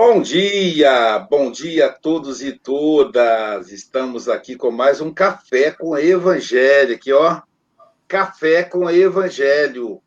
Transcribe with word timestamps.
Bom 0.00 0.22
dia, 0.22 1.18
bom 1.28 1.50
dia 1.50 1.86
a 1.86 1.92
todos 1.92 2.40
e 2.40 2.52
todas. 2.52 3.72
Estamos 3.72 4.28
aqui 4.28 4.54
com 4.54 4.70
mais 4.70 5.00
um 5.00 5.12
café 5.12 5.72
com 5.72 5.98
Evangelho, 5.98 6.94
aqui 6.94 7.12
ó, 7.12 7.40
café 8.06 8.62
com 8.62 8.88
Evangelho. 8.88 10.00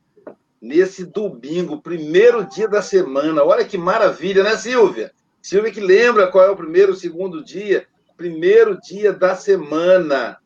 Nesse 0.62 1.04
domingo, 1.04 1.82
primeiro 1.82 2.46
dia 2.46 2.70
da 2.70 2.82
semana. 2.82 3.44
Olha 3.44 3.66
que 3.66 3.78
maravilha, 3.78 4.44
né, 4.44 4.56
Silvia? 4.56 5.12
Silvia 5.42 5.74
que 5.74 5.82
lembra 5.82 6.32
qual 6.32 6.46
é 6.46 6.50
o 6.50 6.56
primeiro, 6.56 6.96
segundo 6.96 7.44
dia? 7.44 7.86
Primeiro 8.16 8.80
dia 8.80 9.12
da 9.12 9.36
semana, 9.36 10.38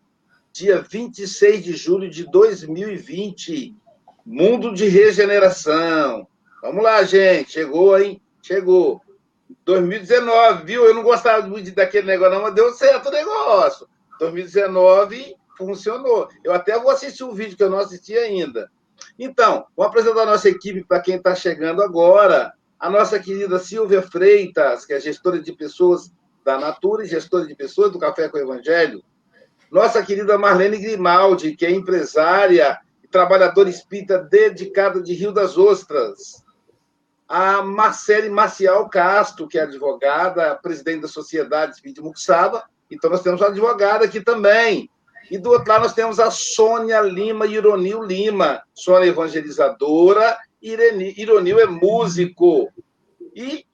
dia 0.51 0.81
26 0.81 1.63
de 1.63 1.73
julho 1.73 2.09
de 2.09 2.25
2020. 2.31 3.75
Mundo 4.25 4.73
de 4.73 4.87
regeneração. 4.87 6.27
Vamos 6.63 6.83
lá, 6.83 7.03
gente. 7.03 7.51
Chegou, 7.51 7.95
hein? 7.99 8.19
Chegou. 8.41 9.04
2019, 9.65 10.63
viu? 10.63 10.85
Eu 10.85 10.93
não 10.93 11.01
gostava 11.01 11.45
muito 11.47 11.73
daquele 11.73 12.05
negócio, 12.05 12.35
não, 12.35 12.43
mas 12.43 12.53
deu 12.53 12.71
certo 12.71 13.09
o 13.09 13.11
negócio. 13.11 13.87
2019 14.19 15.35
funcionou. 15.57 16.29
Eu 16.43 16.53
até 16.53 16.77
vou 16.79 16.91
assistir 16.91 17.23
um 17.23 17.33
vídeo 17.33 17.57
que 17.57 17.63
eu 17.63 17.69
não 17.69 17.79
assisti 17.79 18.15
ainda. 18.15 18.69
Então, 19.17 19.65
vou 19.75 19.85
apresentar 19.85 20.21
a 20.21 20.27
nossa 20.27 20.47
equipe 20.47 20.83
para 20.83 21.01
quem 21.01 21.15
está 21.15 21.33
chegando 21.33 21.81
agora. 21.81 22.53
A 22.79 22.89
nossa 22.89 23.19
querida 23.19 23.57
Silvia 23.57 24.01
Freitas, 24.03 24.85
que 24.85 24.93
é 24.93 24.99
gestora 24.99 25.41
de 25.41 25.51
pessoas 25.51 26.11
da 26.43 26.59
Natura 26.59 27.03
e 27.03 27.07
gestora 27.07 27.47
de 27.47 27.55
pessoas 27.55 27.91
do 27.91 27.97
Café 27.97 28.29
com 28.29 28.37
o 28.37 28.41
Evangelho. 28.41 29.03
Nossa 29.71 30.03
querida 30.03 30.37
Marlene 30.37 30.77
Grimaldi, 30.77 31.55
que 31.55 31.65
é 31.65 31.71
empresária 31.71 32.79
e 33.03 33.07
trabalhadora 33.07 33.69
espírita 33.69 34.19
dedicada 34.19 35.01
de 35.01 35.13
Rio 35.13 35.31
das 35.31 35.57
Ostras 35.57 36.44
a 37.27 37.61
Marcele 37.61 38.29
Marcial 38.29 38.87
Castro, 38.89 39.47
que 39.47 39.57
é 39.57 39.63
advogada, 39.63 40.55
presidente 40.55 41.01
da 41.01 41.07
Sociedade 41.07 41.73
Espírita 41.73 42.01
Muxaba. 42.01 42.63
Então, 42.89 43.09
nós 43.09 43.21
temos 43.21 43.41
uma 43.41 43.49
advogada 43.49 44.05
aqui 44.05 44.21
também. 44.21 44.89
E 45.29 45.37
do 45.37 45.49
outro 45.49 45.69
lado, 45.69 45.83
nós 45.83 45.93
temos 45.93 46.19
a 46.19 46.29
Sônia 46.29 47.01
Lima 47.01 47.47
Ironil 47.47 48.03
Lima. 48.03 48.61
Sônia 48.73 49.07
é 49.07 49.09
evangelizadora, 49.09 50.37
Ironil 50.61 51.59
é 51.59 51.65
músico. 51.65 52.71
E 53.35 53.65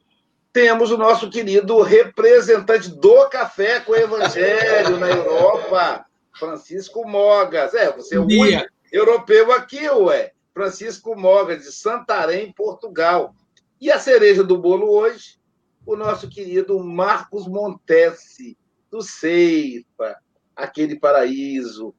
temos 0.53 0.91
o 0.91 0.97
nosso 0.97 1.29
querido 1.29 1.81
representante 1.81 2.89
do 2.89 3.29
Café 3.29 3.79
com 3.79 3.91
o 3.93 3.95
Evangelho 3.95 4.97
na 4.97 5.09
Europa, 5.09 6.05
Francisco 6.37 7.07
Mogas. 7.07 7.73
É, 7.73 7.91
você 7.91 8.15
é 8.15 8.19
o 8.19 8.23
único 8.23 8.65
europeu 8.91 9.51
aqui, 9.51 9.89
ué. 9.89 10.31
Francisco 10.53 11.15
Mogas, 11.15 11.63
de 11.63 11.71
Santarém, 11.71 12.51
Portugal. 12.51 13.33
E 13.81 13.89
a 13.89 13.97
cereja 13.97 14.43
do 14.43 14.59
bolo 14.59 14.91
hoje, 14.91 15.39
o 15.83 15.95
nosso 15.95 16.29
querido 16.29 16.79
Marcos 16.83 17.47
Montesi, 17.47 18.55
do 18.91 19.01
Ceifa, 19.01 20.17
aquele 20.55 20.99
paraíso, 20.99 21.91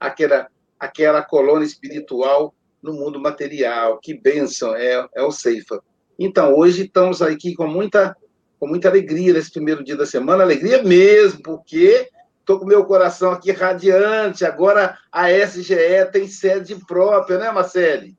aquela, 0.00 0.48
aquela 0.80 1.22
colônia 1.22 1.66
espiritual 1.66 2.54
no 2.82 2.94
mundo 2.94 3.20
material. 3.20 3.98
Que 4.00 4.14
bênção 4.14 4.74
é, 4.74 5.06
é 5.14 5.22
o 5.22 5.30
Ceifa. 5.30 5.82
Então, 6.18 6.54
hoje 6.54 6.86
estamos 6.86 7.20
aqui 7.20 7.54
com 7.54 7.66
muita, 7.66 8.16
com 8.58 8.66
muita 8.66 8.88
alegria 8.88 9.34
nesse 9.34 9.52
primeiro 9.52 9.84
dia 9.84 9.94
da 9.94 10.06
semana, 10.06 10.42
alegria 10.42 10.82
mesmo, 10.82 11.42
porque 11.42 12.08
estou 12.40 12.58
com 12.58 12.64
meu 12.64 12.86
coração 12.86 13.30
aqui 13.30 13.52
radiante. 13.52 14.42
Agora 14.42 14.96
a 15.12 15.30
SGE 15.30 16.10
tem 16.10 16.26
sede 16.28 16.76
própria, 16.86 17.36
né, 17.36 17.50
Marcele? 17.50 18.16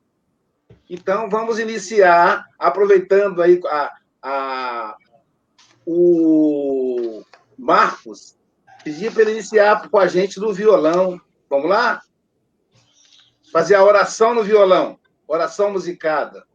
Então, 0.90 1.30
vamos 1.30 1.60
iniciar, 1.60 2.46
aproveitando 2.58 3.42
aí 3.42 3.60
a, 3.66 3.94
a, 4.22 4.98
o 5.86 7.24
Marcos, 7.58 8.38
pedir 8.84 9.12
para 9.12 9.24
ele 9.24 9.32
iniciar 9.32 9.90
com 9.90 10.00
a 10.00 10.08
gente 10.08 10.40
no 10.40 10.54
violão. 10.54 11.20
Vamos 11.50 11.70
lá? 11.70 12.02
Fazer 13.52 13.76
a 13.76 13.84
oração 13.84 14.34
no 14.34 14.44
violão, 14.44 14.98
oração 15.28 15.72
musicada. 15.72 16.46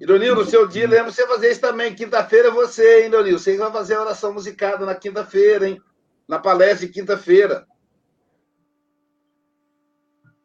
Ironil, 0.00 0.34
no 0.34 0.46
seu 0.46 0.66
dia, 0.66 0.88
lembra 0.88 1.12
você 1.12 1.26
fazer 1.26 1.50
isso 1.50 1.60
também. 1.60 1.94
Quinta-feira 1.94 2.48
é 2.48 2.50
você, 2.50 3.02
hein, 3.02 3.08
Ironil? 3.08 3.38
Você 3.38 3.56
vai 3.58 3.70
fazer 3.70 3.94
a 3.94 4.00
oração 4.00 4.32
musicada 4.32 4.86
na 4.86 4.94
quinta-feira, 4.94 5.68
hein? 5.68 5.80
Na 6.26 6.38
palestra 6.38 6.86
de 6.86 6.92
quinta-feira. 6.92 7.66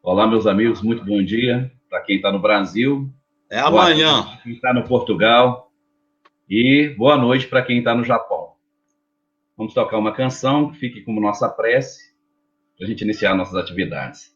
Olá, 0.06 0.24
meus 0.24 0.46
amigos, 0.46 0.82
muito 0.82 1.04
bom 1.04 1.20
dia 1.20 1.68
para 1.90 2.00
quem 2.00 2.14
está 2.14 2.30
no 2.30 2.38
Brasil. 2.38 3.12
É 3.50 3.58
amanhã. 3.58 4.22
Para 4.22 4.36
quem 4.36 4.52
está 4.52 4.72
no 4.72 4.84
Portugal. 4.84 5.72
E 6.48 6.94
boa 6.96 7.16
noite 7.16 7.48
para 7.48 7.60
quem 7.60 7.78
está 7.78 7.92
no 7.92 8.04
Japão. 8.04 8.52
Vamos 9.56 9.74
tocar 9.74 9.98
uma 9.98 10.12
canção 10.12 10.70
que 10.70 10.78
fique 10.78 11.00
como 11.00 11.20
nossa 11.20 11.48
prece 11.48 12.14
para 12.78 12.86
a 12.86 12.88
gente 12.88 13.02
iniciar 13.02 13.34
nossas 13.34 13.56
atividades. 13.56 14.32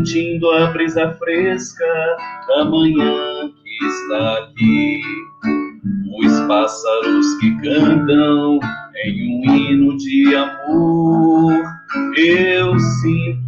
Sentindo 0.00 0.50
a 0.52 0.66
brisa 0.68 1.12
fresca 1.18 2.16
da 2.48 2.64
manhã 2.64 3.50
que 3.50 3.86
está 3.86 4.38
aqui. 4.38 5.00
Os 6.24 6.40
pássaros 6.46 7.34
que 7.38 7.54
cantam 7.60 8.58
em 9.04 9.28
um 9.28 9.54
hino 9.54 9.96
de 9.98 10.34
amor, 10.34 11.52
eu 12.16 12.78
sinto 12.78 13.40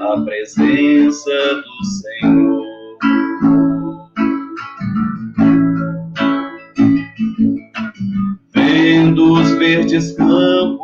a 0.00 0.20
presença 0.22 1.30
do 1.54 1.84
Senhor. 1.84 2.66
Vendo 8.54 9.32
os 9.34 9.50
verdes 9.52 10.12
campos 10.16 10.75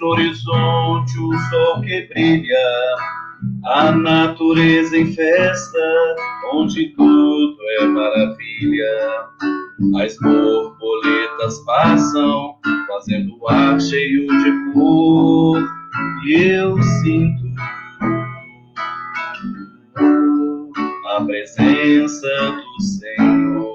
no 0.00 0.06
horizonte, 0.08 1.18
o 1.18 1.38
sol 1.50 1.80
que 1.82 2.08
brilha, 2.08 2.56
a 3.66 3.92
natureza 3.92 4.96
em 4.96 5.14
festa, 5.14 6.16
onde 6.52 6.94
tudo 6.96 7.56
é 7.80 7.86
maravilha. 7.86 9.26
As 10.02 10.16
borboletas 10.18 11.58
passam, 11.64 12.54
fazendo 12.88 13.36
o 13.40 13.48
ar 13.48 13.80
cheio 13.80 14.26
de 14.26 14.72
cor, 14.72 15.62
e 16.24 16.34
eu 16.34 16.82
sinto 16.82 17.48
a 21.16 21.24
presença 21.24 22.28
do 22.78 22.82
Senhor. 22.82 23.68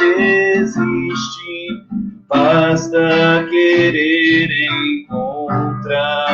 Existe, 0.00 1.84
basta 2.28 3.46
querer 3.50 4.50
encontrar. 5.06 6.33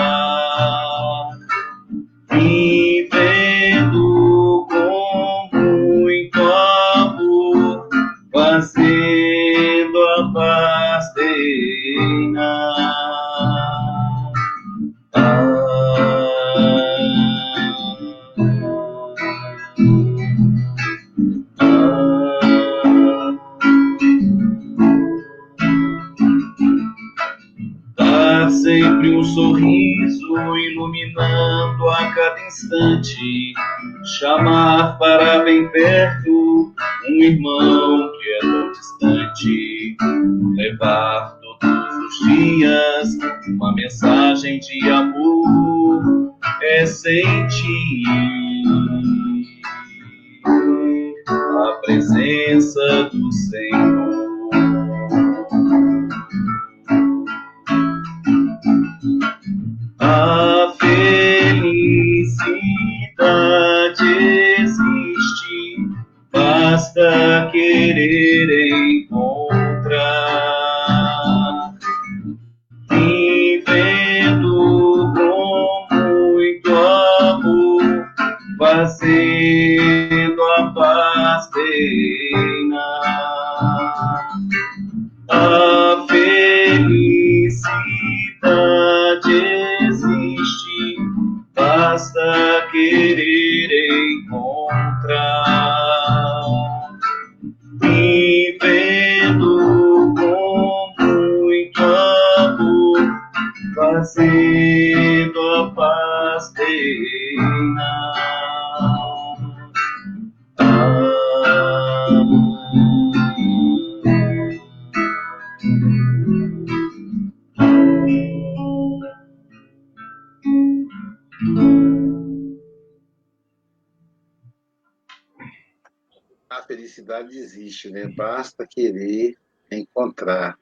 Felicidade 127.30 127.38
existe, 127.38 127.90
né? 127.90 128.08
Basta 128.08 128.66
querer 128.66 129.36
encontrar. 129.70 130.58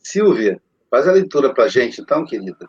Silvia, 0.00 0.60
faz 0.90 1.06
a 1.06 1.12
leitura 1.12 1.54
para 1.54 1.64
a 1.64 1.68
gente, 1.68 2.00
então, 2.00 2.24
querida. 2.24 2.68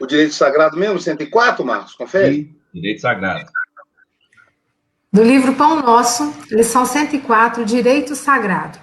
O 0.00 0.06
direito 0.06 0.34
sagrado 0.34 0.76
mesmo, 0.76 0.98
104, 0.98 1.64
Marcos? 1.64 1.94
Confere? 1.94 2.36
Sim, 2.36 2.60
direito 2.72 3.00
sagrado. 3.02 3.50
Do 5.12 5.22
livro 5.22 5.54
Pão 5.54 5.80
Nosso, 5.80 6.34
lição 6.50 6.84
104, 6.84 7.64
Direito 7.64 8.16
Sagrado. 8.16 8.80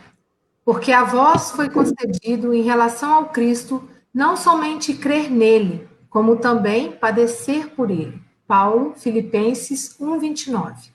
Porque 0.64 0.94
a 0.94 1.04
vós 1.04 1.52
foi 1.52 1.70
concedido, 1.70 2.54
em 2.54 2.62
relação 2.62 3.14
ao 3.14 3.30
Cristo, 3.30 3.86
não 4.14 4.36
somente 4.36 4.94
crer 4.94 5.30
nele, 5.32 5.88
como 6.10 6.38
também 6.38 6.92
padecer 6.92 7.70
por 7.70 7.90
ele. 7.90 8.22
Paulo, 8.48 8.94
Filipenses 8.98 9.96
1:29. 10.00 10.92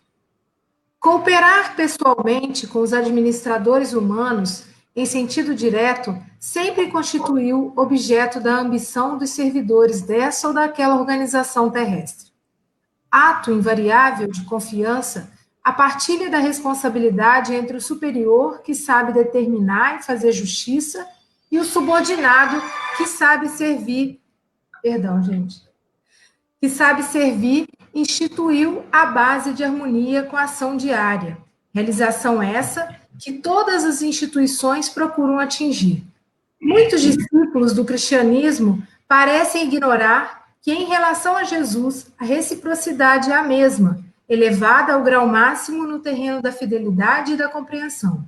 Cooperar 1.00 1.76
pessoalmente 1.76 2.66
com 2.66 2.80
os 2.80 2.92
administradores 2.92 3.92
humanos 3.92 4.66
em 4.94 5.04
sentido 5.04 5.54
direto 5.54 6.16
sempre 6.40 6.90
constituiu 6.90 7.72
objeto 7.76 8.40
da 8.40 8.58
ambição 8.58 9.18
dos 9.18 9.30
servidores 9.30 10.00
dessa 10.00 10.48
ou 10.48 10.54
daquela 10.54 10.96
organização 10.96 11.70
terrestre. 11.70 12.30
Ato 13.10 13.52
invariável 13.52 14.28
de 14.28 14.44
confiança, 14.44 15.30
a 15.62 15.72
partilha 15.72 16.30
da 16.30 16.38
responsabilidade 16.38 17.54
entre 17.54 17.76
o 17.76 17.80
superior, 17.80 18.62
que 18.62 18.74
sabe 18.74 19.12
determinar 19.12 19.98
e 19.98 20.02
fazer 20.02 20.32
justiça, 20.32 21.06
e 21.50 21.58
o 21.58 21.64
subordinado 21.64 22.62
que 22.96 23.06
sabe 23.06 23.48
servir, 23.48 24.20
perdão, 24.82 25.22
gente, 25.22 25.62
que 26.60 26.68
sabe 26.68 27.02
servir, 27.02 27.66
instituiu 27.94 28.84
a 28.90 29.06
base 29.06 29.52
de 29.52 29.64
harmonia 29.64 30.22
com 30.22 30.36
a 30.36 30.44
ação 30.44 30.76
diária. 30.76 31.38
Realização 31.72 32.42
essa 32.42 32.94
que 33.18 33.34
todas 33.34 33.84
as 33.84 34.02
instituições 34.02 34.88
procuram 34.88 35.38
atingir. 35.38 36.04
Muitos 36.60 37.00
discípulos 37.00 37.72
do 37.72 37.84
cristianismo 37.84 38.82
parecem 39.08 39.64
ignorar 39.64 40.46
que, 40.60 40.72
em 40.72 40.86
relação 40.86 41.36
a 41.36 41.44
Jesus, 41.44 42.12
a 42.18 42.24
reciprocidade 42.24 43.30
é 43.30 43.34
a 43.34 43.42
mesma, 43.42 44.04
elevada 44.28 44.94
ao 44.94 45.02
grau 45.02 45.26
máximo 45.26 45.86
no 45.86 46.00
terreno 46.00 46.42
da 46.42 46.50
fidelidade 46.50 47.32
e 47.32 47.36
da 47.36 47.48
compreensão. 47.48 48.24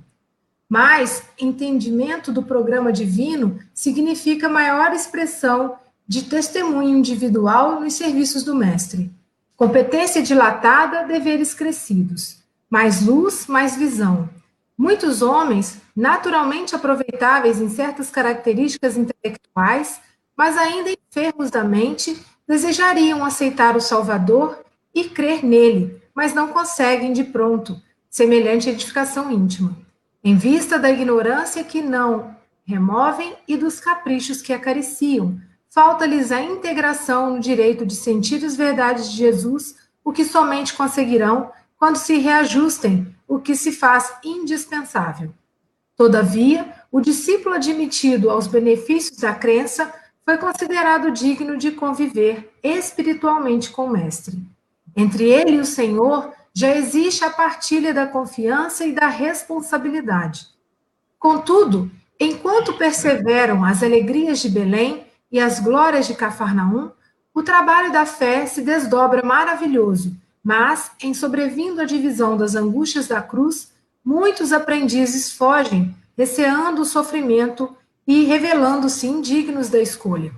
Mas 0.69 1.23
entendimento 1.39 2.31
do 2.31 2.43
programa 2.43 2.93
divino 2.93 3.59
significa 3.73 4.47
maior 4.47 4.93
expressão 4.93 5.79
de 6.07 6.25
testemunho 6.25 6.95
individual 6.95 7.81
nos 7.81 7.95
serviços 7.95 8.43
do 8.43 8.53
Mestre. 8.53 9.11
Competência 9.55 10.21
dilatada, 10.21 11.07
deveres 11.07 11.55
crescidos. 11.55 12.37
Mais 12.69 13.03
luz, 13.03 13.47
mais 13.47 13.75
visão. 13.75 14.29
Muitos 14.77 15.23
homens, 15.23 15.79
naturalmente 15.95 16.75
aproveitáveis 16.75 17.59
em 17.59 17.67
certas 17.67 18.11
características 18.11 18.95
intelectuais, 18.95 19.99
mas 20.37 20.55
ainda 20.55 20.91
enfermos 20.91 21.49
da 21.49 21.63
mente, 21.63 22.15
desejariam 22.47 23.25
aceitar 23.25 23.75
o 23.75 23.81
Salvador 23.81 24.63
e 24.93 25.05
crer 25.05 25.43
nele, 25.43 25.99
mas 26.13 26.33
não 26.33 26.49
conseguem 26.49 27.11
de 27.11 27.23
pronto, 27.23 27.81
semelhante 28.09 28.69
edificação 28.69 29.31
íntima 29.31 29.88
em 30.23 30.35
vista 30.35 30.77
da 30.77 30.89
ignorância 30.89 31.63
que 31.63 31.81
não 31.81 32.35
removem 32.65 33.35
e 33.47 33.57
dos 33.57 33.79
caprichos 33.79 34.41
que 34.41 34.53
acariciam. 34.53 35.39
Falta-lhes 35.69 36.31
a 36.31 36.41
integração 36.41 37.35
no 37.35 37.39
direito 37.39 37.85
de 37.85 37.95
sentir 37.95 38.43
as 38.43 38.55
verdades 38.55 39.09
de 39.11 39.17
Jesus, 39.17 39.75
o 40.03 40.11
que 40.11 40.25
somente 40.25 40.73
conseguirão 40.73 41.51
quando 41.77 41.95
se 41.95 42.17
reajustem 42.17 43.15
o 43.27 43.39
que 43.39 43.55
se 43.55 43.71
faz 43.71 44.13
indispensável. 44.23 45.31
Todavia, 45.95 46.73
o 46.91 46.99
discípulo 46.99 47.55
admitido 47.55 48.29
aos 48.29 48.47
benefícios 48.47 49.17
da 49.19 49.33
crença 49.33 49.93
foi 50.25 50.37
considerado 50.37 51.11
digno 51.11 51.57
de 51.57 51.71
conviver 51.71 52.51
espiritualmente 52.63 53.69
com 53.69 53.85
o 53.85 53.89
Mestre. 53.89 54.41
Entre 54.95 55.29
ele 55.29 55.57
e 55.57 55.59
o 55.59 55.65
Senhor 55.65 56.31
já 56.59 56.75
existe 56.75 57.23
a 57.23 57.29
partilha 57.29 57.93
da 57.93 58.05
confiança 58.05 58.85
e 58.85 58.91
da 58.91 59.07
responsabilidade. 59.07 60.47
Contudo, 61.17 61.89
enquanto 62.19 62.73
perseveram 62.73 63.63
as 63.63 63.81
alegrias 63.81 64.39
de 64.39 64.49
Belém 64.49 65.05
e 65.31 65.39
as 65.39 65.61
glórias 65.61 66.05
de 66.05 66.15
Cafarnaum, 66.15 66.91
o 67.33 67.41
trabalho 67.41 67.93
da 67.93 68.05
fé 68.05 68.45
se 68.45 68.61
desdobra 68.61 69.25
maravilhoso, 69.25 70.13
mas, 70.43 70.91
em 71.01 71.13
sobrevindo 71.13 71.79
a 71.79 71.85
divisão 71.85 72.35
das 72.35 72.55
angústias 72.55 73.07
da 73.07 73.21
cruz, 73.21 73.71
muitos 74.03 74.51
aprendizes 74.51 75.31
fogem, 75.31 75.95
receando 76.17 76.81
o 76.81 76.85
sofrimento 76.85 77.73
e 78.05 78.25
revelando-se 78.25 79.07
indignos 79.07 79.69
da 79.69 79.79
escolha. 79.79 80.33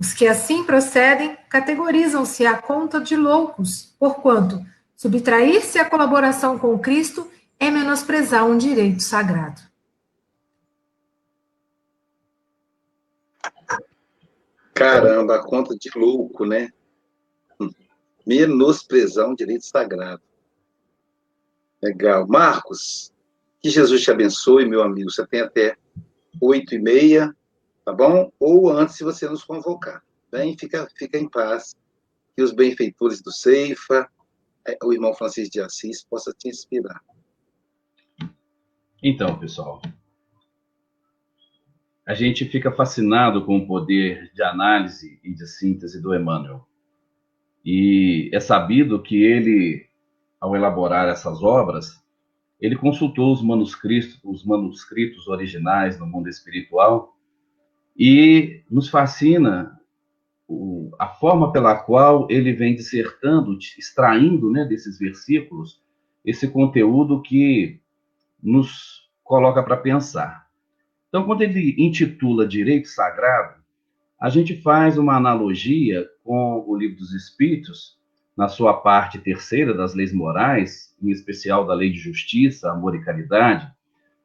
Os 0.00 0.12
que 0.12 0.26
assim 0.26 0.64
procedem 0.64 1.38
categorizam-se 1.48 2.44
à 2.44 2.58
conta 2.58 3.00
de 3.00 3.14
loucos, 3.14 3.94
porquanto 4.00 4.73
Subtrair-se 4.96 5.78
à 5.78 5.88
colaboração 5.88 6.58
com 6.58 6.78
Cristo 6.78 7.30
é 7.58 7.70
menosprezar 7.70 8.46
um 8.46 8.56
direito 8.56 9.02
sagrado. 9.02 9.60
Caramba, 14.72 15.42
conta 15.44 15.76
de 15.76 15.90
louco, 15.94 16.44
né? 16.44 16.70
Menosprezar 18.26 19.28
um 19.28 19.34
direito 19.34 19.64
sagrado. 19.64 20.22
Legal. 21.80 22.26
Marcos, 22.26 23.12
que 23.60 23.70
Jesus 23.70 24.02
te 24.02 24.10
abençoe, 24.10 24.66
meu 24.66 24.82
amigo. 24.82 25.10
Você 25.10 25.26
tem 25.26 25.42
até 25.42 25.76
oito 26.40 26.74
e 26.74 26.78
meia, 26.78 27.34
tá 27.84 27.92
bom? 27.92 28.32
Ou 28.40 28.70
antes, 28.70 28.96
se 28.96 29.04
você 29.04 29.28
nos 29.28 29.44
convocar. 29.44 30.02
Vem, 30.32 30.56
fica, 30.58 30.88
fica 30.96 31.18
em 31.18 31.28
paz. 31.28 31.76
E 32.36 32.42
os 32.42 32.50
benfeitores 32.50 33.22
do 33.22 33.30
Ceifa, 33.30 34.10
o 34.82 34.92
irmão 34.92 35.14
Francisco 35.14 35.52
de 35.52 35.60
Assis 35.60 36.04
possa 36.04 36.32
te 36.32 36.48
inspirar. 36.48 37.02
Então, 39.02 39.38
pessoal, 39.38 39.82
a 42.06 42.14
gente 42.14 42.44
fica 42.46 42.72
fascinado 42.72 43.44
com 43.44 43.58
o 43.58 43.66
poder 43.66 44.30
de 44.34 44.42
análise 44.42 45.18
e 45.22 45.32
de 45.32 45.46
síntese 45.46 46.00
do 46.00 46.14
Emmanuel. 46.14 46.66
E 47.64 48.30
é 48.32 48.40
sabido 48.40 49.02
que 49.02 49.22
ele, 49.22 49.86
ao 50.40 50.54
elaborar 50.54 51.08
essas 51.08 51.42
obras, 51.42 52.02
ele 52.60 52.76
consultou 52.76 53.32
os 53.32 53.42
manuscritos, 53.42 54.20
os 54.22 54.44
manuscritos 54.44 55.28
originais 55.28 55.98
no 55.98 56.06
mundo 56.06 56.28
espiritual 56.28 57.16
e 57.96 58.62
nos 58.70 58.88
fascina 58.88 59.73
a 60.98 61.08
forma 61.08 61.52
pela 61.52 61.76
qual 61.76 62.26
ele 62.30 62.52
vem 62.52 62.74
dissertando, 62.74 63.56
extraindo 63.78 64.50
né, 64.50 64.64
desses 64.64 64.98
versículos 64.98 65.80
esse 66.24 66.48
conteúdo 66.48 67.20
que 67.20 67.80
nos 68.42 69.08
coloca 69.22 69.62
para 69.62 69.76
pensar. 69.76 70.46
Então, 71.08 71.24
quando 71.24 71.42
ele 71.42 71.74
intitula 71.78 72.46
Direito 72.46 72.88
Sagrado, 72.88 73.62
a 74.20 74.28
gente 74.28 74.56
faz 74.62 74.96
uma 74.96 75.16
analogia 75.16 76.08
com 76.22 76.64
o 76.66 76.76
Livro 76.76 76.96
dos 76.96 77.12
Espíritos, 77.12 77.98
na 78.36 78.48
sua 78.48 78.74
parte 78.74 79.18
terceira 79.18 79.72
das 79.72 79.94
leis 79.94 80.12
morais, 80.12 80.94
em 81.00 81.10
especial 81.10 81.66
da 81.66 81.74
lei 81.74 81.90
de 81.90 81.98
justiça, 81.98 82.70
amor 82.70 82.96
e 82.96 83.04
caridade, 83.04 83.70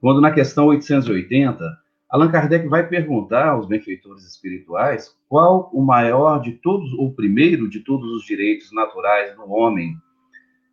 quando 0.02 0.22
na 0.22 0.32
questão 0.32 0.68
880 0.68 1.64
Allan 2.10 2.32
Kardec 2.32 2.68
vai 2.68 2.88
perguntar 2.88 3.50
aos 3.50 3.68
benfeitores 3.68 4.26
espirituais 4.26 5.16
qual 5.28 5.70
o 5.72 5.80
maior 5.80 6.42
de 6.42 6.54
todos, 6.54 6.92
o 6.94 7.12
primeiro 7.12 7.70
de 7.70 7.82
todos 7.82 8.12
os 8.14 8.26
direitos 8.26 8.72
naturais 8.74 9.36
do 9.36 9.48
homem. 9.52 9.96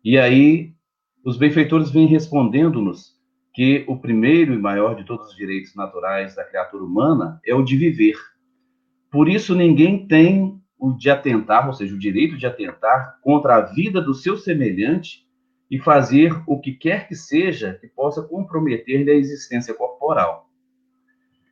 E 0.03 0.17
aí, 0.17 0.73
os 1.23 1.37
benfeitores 1.37 1.91
vêm 1.91 2.07
respondendo-nos 2.07 3.15
que 3.53 3.85
o 3.87 3.99
primeiro 3.99 4.51
e 4.51 4.57
maior 4.57 4.95
de 4.95 5.03
todos 5.03 5.27
os 5.27 5.35
direitos 5.35 5.75
naturais 5.75 6.35
da 6.35 6.43
criatura 6.43 6.83
humana 6.83 7.39
é 7.45 7.53
o 7.53 7.63
de 7.63 7.77
viver. 7.77 8.15
Por 9.11 9.29
isso, 9.29 9.53
ninguém 9.53 10.07
tem 10.07 10.59
o 10.79 10.91
de 10.93 11.09
atentar, 11.11 11.67
ou 11.67 11.73
seja, 11.73 11.93
o 11.93 11.99
direito 11.99 12.35
de 12.35 12.47
atentar 12.47 13.19
contra 13.21 13.57
a 13.57 13.61
vida 13.61 14.01
do 14.01 14.13
seu 14.15 14.37
semelhante 14.37 15.23
e 15.69 15.77
fazer 15.77 16.35
o 16.47 16.59
que 16.59 16.71
quer 16.71 17.07
que 17.07 17.15
seja 17.15 17.77
que 17.79 17.87
possa 17.87 18.23
comprometer-lhe 18.23 19.11
a 19.11 19.15
existência 19.15 19.73
corporal. 19.75 20.46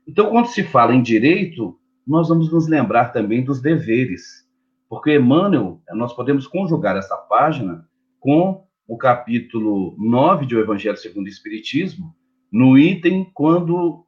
Então, 0.08 0.30
quando 0.30 0.48
se 0.48 0.64
fala 0.64 0.94
em 0.94 1.02
direito, 1.02 1.80
nós 2.06 2.30
vamos 2.30 2.52
nos 2.52 2.68
lembrar 2.68 3.12
também 3.12 3.44
dos 3.44 3.60
deveres, 3.62 4.48
porque 4.88 5.16
Emmanuel, 5.16 5.82
nós 5.94 6.14
podemos 6.14 6.48
conjugar 6.48 6.96
essa 6.96 7.18
página 7.18 7.88
com 8.20 8.64
o 8.88 8.98
capítulo 8.98 9.96
9 9.98 10.46
de 10.46 10.56
O 10.56 10.60
Evangelho 10.60 10.98
segundo 10.98 11.26
o 11.26 11.30
Espiritismo, 11.30 12.16
no 12.52 12.78
item 12.78 13.30
quando 13.34 14.06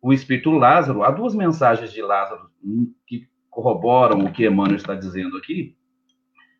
o 0.00 0.12
Espírito 0.12 0.50
Lázaro, 0.52 1.02
há 1.02 1.10
duas 1.10 1.34
mensagens 1.34 1.92
de 1.92 2.00
Lázaro 2.00 2.48
que 3.06 3.28
corroboram 3.50 4.24
o 4.24 4.32
que 4.32 4.46
Emmanuel 4.46 4.76
está 4.76 4.94
dizendo 4.94 5.36
aqui, 5.36 5.76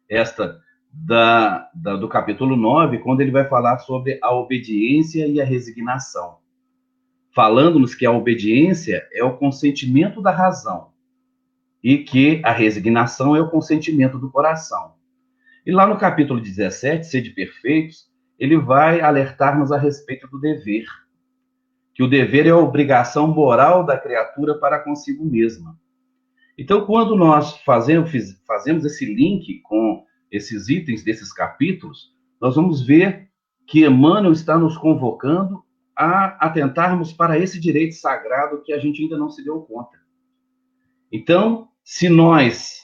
esta 0.08 0.60
da, 0.92 1.70
da, 1.72 1.94
do 1.94 2.08
capítulo 2.08 2.56
9, 2.56 2.98
quando 2.98 3.20
ele 3.20 3.30
vai 3.30 3.48
falar 3.48 3.78
sobre 3.78 4.18
a 4.20 4.34
obediência 4.34 5.26
e 5.28 5.40
a 5.40 5.44
resignação 5.44 6.40
falando-nos 7.34 7.94
que 7.94 8.04
a 8.04 8.10
obediência 8.10 9.06
é 9.12 9.22
o 9.22 9.36
consentimento 9.36 10.20
da 10.20 10.30
razão 10.30 10.90
e 11.82 11.98
que 11.98 12.42
a 12.44 12.52
resignação 12.52 13.34
é 13.34 13.40
o 13.40 13.48
consentimento 13.48 14.18
do 14.18 14.30
coração. 14.30 14.94
E 15.64 15.72
lá 15.72 15.86
no 15.86 15.98
capítulo 15.98 16.40
17, 16.40 17.06
Sede 17.06 17.30
Perfeitos, 17.30 18.08
ele 18.38 18.56
vai 18.56 19.00
alertar-nos 19.00 19.70
a 19.70 19.78
respeito 19.78 20.26
do 20.26 20.40
dever, 20.40 20.86
que 21.94 22.02
o 22.02 22.08
dever 22.08 22.46
é 22.46 22.50
a 22.50 22.56
obrigação 22.56 23.26
moral 23.28 23.84
da 23.84 23.98
criatura 23.98 24.58
para 24.58 24.78
consigo 24.78 25.24
mesma. 25.24 25.78
Então, 26.56 26.84
quando 26.84 27.14
nós 27.16 27.56
fazemos, 27.58 28.10
fazemos 28.46 28.84
esse 28.84 29.04
link 29.04 29.60
com 29.60 30.04
esses 30.30 30.68
itens 30.68 31.02
desses 31.02 31.32
capítulos, 31.32 32.14
nós 32.40 32.56
vamos 32.56 32.82
ver 32.82 33.28
que 33.66 33.86
Emmanuel 33.86 34.32
está 34.32 34.58
nos 34.58 34.76
convocando 34.76 35.62
a 36.02 36.46
atentarmos 36.46 37.12
para 37.12 37.38
esse 37.38 37.60
direito 37.60 37.94
sagrado 37.94 38.62
que 38.62 38.72
a 38.72 38.78
gente 38.78 39.02
ainda 39.02 39.18
não 39.18 39.28
se 39.28 39.44
deu 39.44 39.60
conta. 39.60 39.98
Então, 41.12 41.68
se 41.84 42.08
nós, 42.08 42.80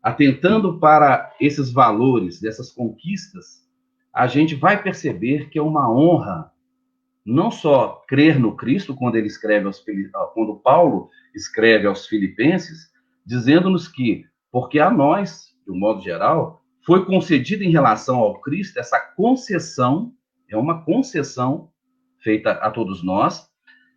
atentando 0.00 0.78
para 0.78 1.34
esses 1.40 1.72
valores, 1.72 2.40
dessas 2.40 2.70
conquistas, 2.70 3.66
a 4.14 4.28
gente 4.28 4.54
vai 4.54 4.80
perceber 4.80 5.50
que 5.50 5.58
é 5.58 5.62
uma 5.62 5.92
honra 5.92 6.52
não 7.26 7.50
só 7.50 8.04
crer 8.06 8.38
no 8.38 8.54
Cristo 8.54 8.94
quando 8.94 9.16
ele 9.16 9.26
escreve 9.26 9.66
aos 9.66 9.84
quando 10.32 10.60
Paulo 10.60 11.10
escreve 11.34 11.88
aos 11.88 12.06
filipenses, 12.06 12.88
dizendo-nos 13.26 13.88
que 13.88 14.24
porque 14.52 14.78
a 14.78 14.90
nós, 14.92 15.56
de 15.66 15.72
um 15.72 15.76
modo 15.76 16.00
geral, 16.00 16.62
foi 16.86 17.04
concedida 17.04 17.64
em 17.64 17.72
relação 17.72 18.18
ao 18.18 18.40
Cristo 18.40 18.78
essa 18.78 19.00
concessão, 19.16 20.14
é 20.48 20.56
uma 20.56 20.84
concessão 20.84 21.72
feita 22.20 22.52
a 22.52 22.70
todos 22.70 23.02
nós, 23.02 23.48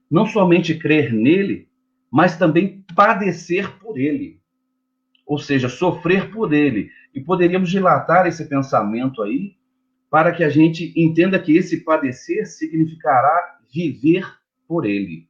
não 0.10 0.26
somente 0.26 0.76
crer 0.76 1.14
nele, 1.14 1.70
mas 2.12 2.38
também 2.38 2.84
padecer 2.96 3.78
por 3.80 3.98
ele. 3.98 4.40
Ou 5.26 5.38
seja, 5.38 5.70
sofrer 5.70 6.30
por 6.32 6.52
ele. 6.52 6.90
E 7.14 7.22
poderíamos 7.22 7.70
dilatar 7.70 8.28
esse 8.28 8.46
pensamento 8.50 9.24
aí 9.24 9.56
para 10.10 10.34
que 10.34 10.44
a 10.44 10.50
gente 10.50 10.94
entenda 10.96 11.40
que 11.40 11.56
esse 11.56 11.86
padecer 11.86 12.46
significará 12.46 13.60
viver 13.74 14.28
por 14.68 14.86
ele. 14.86 15.30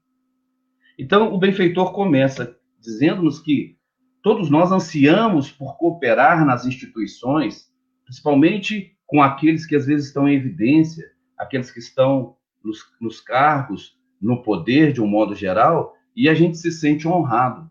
Então, 0.98 1.32
o 1.34 1.38
benfeitor 1.38 1.94
começa 1.94 2.58
dizendo-nos 2.80 3.40
que 3.40 3.78
todos 4.24 4.50
nós 4.50 4.72
ansiamos 4.72 5.52
por 5.52 5.78
cooperar 5.78 6.44
nas 6.46 6.66
instituições, 6.66 7.72
principalmente 8.04 8.98
com 9.06 9.22
aqueles 9.22 9.66
que 9.66 9.76
às 9.76 9.86
vezes 9.86 10.08
estão 10.08 10.28
em 10.28 10.36
evidência, 10.36 11.06
aqueles 11.38 11.70
que 11.70 11.80
estão 11.80 12.36
nos, 12.64 12.80
nos 13.00 13.20
cargos, 13.20 13.98
no 14.22 14.42
poder 14.44 14.94
de 14.94 15.02
um 15.02 15.08
modo 15.08 15.36
geral, 15.36 15.96
e 16.16 16.30
a 16.30 16.34
gente 16.34 16.58
se 16.58 16.72
sente 16.72 17.08
honrado. 17.08 17.70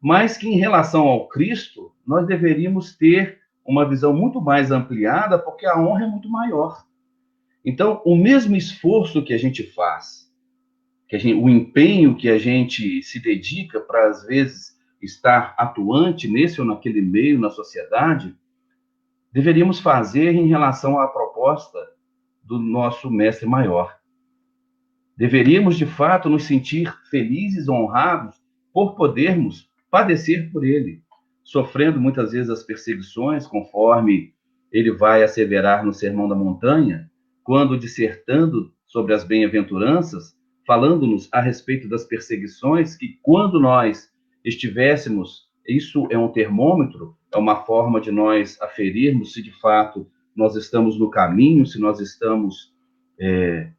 Mas 0.00 0.36
que 0.36 0.48
em 0.48 0.56
relação 0.56 1.06
ao 1.06 1.28
Cristo, 1.28 1.92
nós 2.06 2.26
deveríamos 2.26 2.96
ter 2.96 3.38
uma 3.64 3.86
visão 3.88 4.14
muito 4.14 4.40
mais 4.40 4.70
ampliada, 4.70 5.38
porque 5.38 5.66
a 5.66 5.78
honra 5.78 6.04
é 6.04 6.06
muito 6.08 6.28
maior. 6.28 6.84
Então, 7.64 8.00
o 8.04 8.16
mesmo 8.16 8.56
esforço 8.56 9.22
que 9.22 9.34
a 9.34 9.38
gente 9.38 9.62
faz, 9.62 10.32
que 11.06 11.18
gente, 11.18 11.38
o 11.38 11.48
empenho 11.48 12.16
que 12.16 12.28
a 12.28 12.38
gente 12.38 13.02
se 13.02 13.20
dedica 13.20 13.80
para, 13.80 14.08
às 14.08 14.24
vezes, 14.24 14.78
estar 15.02 15.54
atuante 15.58 16.28
nesse 16.28 16.60
ou 16.60 16.66
naquele 16.66 17.02
meio, 17.02 17.38
na 17.38 17.50
sociedade, 17.50 18.34
deveríamos 19.32 19.78
fazer 19.80 20.34
em 20.34 20.46
relação 20.48 20.98
à 20.98 21.06
proposta 21.06 21.78
do 22.42 22.58
nosso 22.58 23.10
mestre 23.10 23.46
maior. 23.46 23.97
Deveríamos, 25.18 25.76
de 25.76 25.84
fato, 25.84 26.28
nos 26.28 26.44
sentir 26.44 26.94
felizes, 27.10 27.68
honrados, 27.68 28.36
por 28.72 28.94
podermos 28.94 29.68
padecer 29.90 30.48
por 30.52 30.64
ele, 30.64 31.02
sofrendo 31.42 32.00
muitas 32.00 32.30
vezes 32.30 32.48
as 32.48 32.62
perseguições, 32.62 33.44
conforme 33.44 34.32
ele 34.70 34.92
vai 34.92 35.24
asseverar 35.24 35.84
no 35.84 35.92
Sermão 35.92 36.28
da 36.28 36.36
Montanha, 36.36 37.10
quando 37.42 37.76
dissertando 37.76 38.72
sobre 38.86 39.12
as 39.12 39.24
bem-aventuranças, 39.24 40.36
falando-nos 40.64 41.28
a 41.32 41.40
respeito 41.40 41.88
das 41.88 42.04
perseguições, 42.04 42.94
que 42.94 43.18
quando 43.20 43.58
nós 43.58 44.12
estivéssemos, 44.44 45.48
isso 45.66 46.06
é 46.10 46.18
um 46.18 46.28
termômetro, 46.28 47.16
é 47.34 47.36
uma 47.36 47.64
forma 47.64 48.00
de 48.00 48.12
nós 48.12 48.56
aferirmos 48.60 49.32
se 49.32 49.42
de 49.42 49.50
fato 49.60 50.06
nós 50.36 50.54
estamos 50.54 50.96
no 50.96 51.10
caminho, 51.10 51.66
se 51.66 51.80
nós 51.80 51.98
estamos 51.98 52.72
é, 53.18 53.72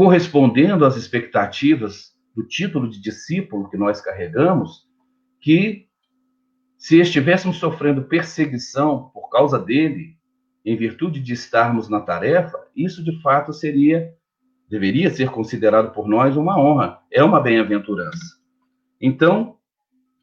correspondendo 0.00 0.86
às 0.86 0.96
expectativas 0.96 2.14
do 2.34 2.42
título 2.42 2.88
de 2.88 2.98
discípulo 2.98 3.68
que 3.68 3.76
nós 3.76 4.00
carregamos, 4.00 4.88
que 5.42 5.88
se 6.78 6.98
estivéssemos 6.98 7.58
sofrendo 7.58 8.04
perseguição 8.04 9.10
por 9.12 9.28
causa 9.28 9.58
dele, 9.58 10.16
em 10.64 10.74
virtude 10.74 11.20
de 11.20 11.34
estarmos 11.34 11.90
na 11.90 12.00
tarefa, 12.00 12.56
isso 12.74 13.04
de 13.04 13.20
fato 13.20 13.52
seria, 13.52 14.10
deveria 14.70 15.10
ser 15.10 15.28
considerado 15.28 15.92
por 15.92 16.08
nós 16.08 16.34
uma 16.34 16.58
honra, 16.58 17.00
é 17.12 17.22
uma 17.22 17.38
bem-aventurança. 17.38 18.38
Então, 18.98 19.58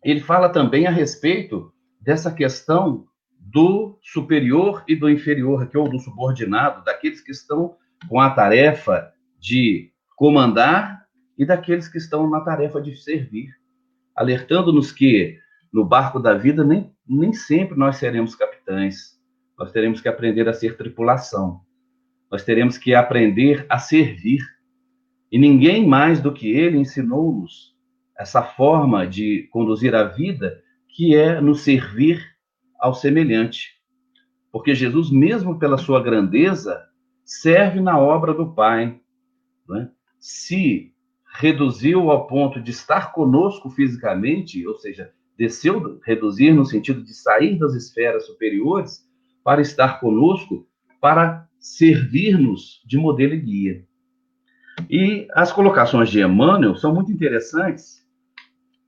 ele 0.03 0.21
fala 0.21 0.49
também 0.49 0.87
a 0.87 0.91
respeito 0.91 1.71
dessa 2.01 2.31
questão 2.31 3.05
do 3.39 3.99
superior 4.01 4.83
e 4.87 4.95
do 4.95 5.07
inferior, 5.07 5.61
aqui, 5.61 5.77
ou 5.77 5.87
do 5.87 5.99
subordinado, 5.99 6.83
daqueles 6.83 7.21
que 7.21 7.31
estão 7.31 7.75
com 8.09 8.19
a 8.19 8.31
tarefa 8.31 9.15
de 9.47 9.93
comandar 10.17 11.05
e 11.37 11.45
daqueles 11.45 11.87
que 11.87 11.97
estão 11.97 12.29
na 12.29 12.41
tarefa 12.41 12.81
de 12.81 12.97
servir, 12.97 13.49
alertando-nos 14.13 14.91
que 14.91 15.39
no 15.71 15.85
barco 15.85 16.19
da 16.19 16.33
vida 16.33 16.65
nem, 16.65 16.91
nem 17.07 17.31
sempre 17.31 17.77
nós 17.77 17.95
seremos 17.95 18.35
capitães. 18.35 19.17
nós 19.57 19.71
teremos 19.71 20.01
que 20.01 20.09
aprender 20.09 20.49
a 20.49 20.53
ser 20.53 20.75
tripulação. 20.75 21.61
Nós 22.29 22.43
teremos 22.43 22.77
que 22.77 22.93
aprender 22.93 23.65
a 23.69 23.79
servir. 23.79 24.41
E 25.31 25.39
ninguém 25.39 25.87
mais 25.87 26.19
do 26.19 26.33
que 26.33 26.51
ele 26.51 26.77
ensinou-nos 26.77 27.73
essa 28.17 28.43
forma 28.43 29.07
de 29.07 29.47
conduzir 29.51 29.95
a 29.95 30.03
vida, 30.03 30.61
que 30.89 31.15
é 31.15 31.39
nos 31.39 31.61
servir 31.61 32.21
ao 32.79 32.93
semelhante. 32.93 33.77
Porque 34.51 34.75
Jesus, 34.75 35.09
mesmo 35.09 35.57
pela 35.57 35.77
sua 35.77 36.03
grandeza, 36.03 36.83
serve 37.23 37.79
na 37.79 37.97
obra 37.97 38.33
do 38.33 38.53
Pai. 38.53 38.99
Né? 39.67 39.89
Se 40.19 40.93
reduziu 41.35 42.09
ao 42.09 42.27
ponto 42.27 42.61
de 42.61 42.71
estar 42.71 43.11
conosco 43.11 43.69
fisicamente, 43.69 44.65
ou 44.67 44.75
seja, 44.75 45.11
desceu, 45.37 45.99
reduzir 46.03 46.53
no 46.53 46.65
sentido 46.65 47.03
de 47.03 47.13
sair 47.13 47.59
das 47.59 47.75
esferas 47.75 48.25
superiores 48.25 49.05
para 49.43 49.61
estar 49.61 49.99
conosco, 49.99 50.67
para 50.99 51.47
servir-nos 51.59 52.81
de 52.85 52.97
modelo 52.97 53.33
e 53.33 53.39
guia. 53.39 53.85
E 54.89 55.27
as 55.33 55.51
colocações 55.51 56.09
de 56.09 56.21
Emmanuel 56.21 56.75
são 56.75 56.93
muito 56.93 57.11
interessantes 57.11 58.05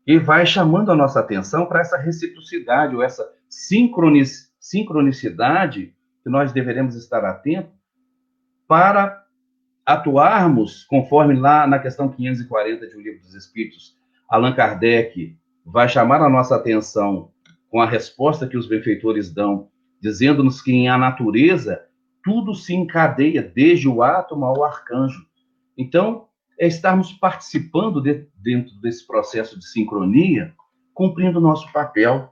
e 0.06 0.18
vai 0.18 0.46
chamando 0.46 0.92
a 0.92 0.96
nossa 0.96 1.20
atenção 1.20 1.66
para 1.66 1.82
essa 1.82 1.98
reciprocidade 1.98 2.96
ou 2.96 3.04
essa 3.04 3.28
sincronicidade 3.48 5.94
que 6.24 6.30
nós 6.30 6.52
deveremos 6.52 6.96
estar 6.96 7.24
atentos 7.26 7.74
para 8.68 9.19
atuarmos 9.90 10.84
conforme 10.84 11.34
lá 11.34 11.66
na 11.66 11.80
questão 11.80 12.10
540 12.10 12.88
de 12.88 12.96
O 12.96 13.02
Livro 13.02 13.22
dos 13.22 13.34
Espíritos, 13.34 13.98
Allan 14.30 14.54
Kardec 14.54 15.36
vai 15.66 15.90
chamar 15.90 16.22
a 16.22 16.30
nossa 16.30 16.56
atenção 16.56 17.32
com 17.72 17.82
a 17.82 17.90
resposta 17.90 18.48
que 18.48 18.56
os 18.56 18.68
benfeitores 18.68 19.34
dão, 19.34 19.68
dizendo-nos 20.00 20.62
que 20.62 20.72
em 20.72 20.88
a 20.90 20.96
natureza 20.96 21.86
tudo 22.24 22.54
se 22.54 22.76
encadeia, 22.76 23.42
desde 23.42 23.88
o 23.88 24.04
átomo 24.04 24.46
ao 24.46 24.64
arcanjo. 24.64 25.26
Então, 25.76 26.28
é 26.60 26.68
estarmos 26.68 27.12
participando 27.14 28.00
de, 28.00 28.28
dentro 28.36 28.76
desse 28.82 29.08
processo 29.08 29.58
de 29.58 29.66
sincronia, 29.68 30.54
cumprindo 30.94 31.40
o 31.40 31.42
nosso 31.42 31.72
papel. 31.74 32.32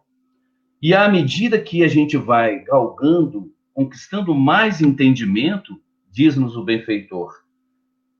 E 0.79 0.93
à 0.93 1.09
medida 1.09 1.59
que 1.59 1.83
a 1.83 1.87
gente 1.87 2.17
vai 2.17 2.59
galgando, 2.59 3.51
conquistando 3.73 4.35
mais 4.35 4.79
entendimento, 4.79 5.81
diz-nos 6.11 6.55
o 6.55 6.63
benfeitor, 6.63 7.46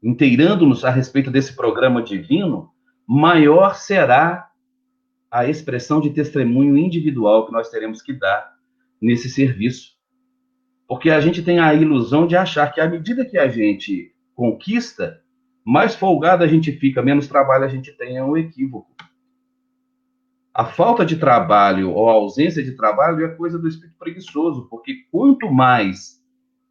inteirando-nos 0.01 0.85
a 0.85 0.89
respeito 0.89 1.31
desse 1.31 1.55
programa 1.55 2.01
divino, 2.01 2.69
maior 3.07 3.75
será 3.75 4.49
a 5.29 5.47
expressão 5.47 5.99
de 5.99 6.09
testemunho 6.09 6.77
individual 6.77 7.45
que 7.45 7.51
nós 7.51 7.69
teremos 7.69 8.01
que 8.01 8.13
dar 8.13 8.53
nesse 9.01 9.29
serviço. 9.29 9.97
Porque 10.87 11.09
a 11.09 11.19
gente 11.19 11.43
tem 11.43 11.59
a 11.59 11.73
ilusão 11.73 12.25
de 12.25 12.35
achar 12.35 12.71
que 12.71 12.79
à 12.79 12.87
medida 12.89 13.25
que 13.25 13.37
a 13.37 13.47
gente 13.47 14.13
conquista, 14.33 15.21
mais 15.65 15.95
folgado 15.95 16.43
a 16.43 16.47
gente 16.47 16.71
fica, 16.71 17.01
menos 17.01 17.27
trabalho 17.27 17.65
a 17.65 17.67
gente 17.67 17.91
tem, 17.91 18.17
é 18.17 18.23
um 18.23 18.37
equívoco. 18.37 18.95
A 20.53 20.65
falta 20.65 21.05
de 21.05 21.17
trabalho 21.17 21.91
ou 21.91 22.09
a 22.09 22.13
ausência 22.13 22.63
de 22.63 22.71
trabalho 22.71 23.25
é 23.25 23.35
coisa 23.35 23.59
do 23.59 23.67
espírito 23.67 23.97
preguiçoso, 23.99 24.67
porque 24.69 25.05
quanto 25.11 25.51
mais 25.51 26.16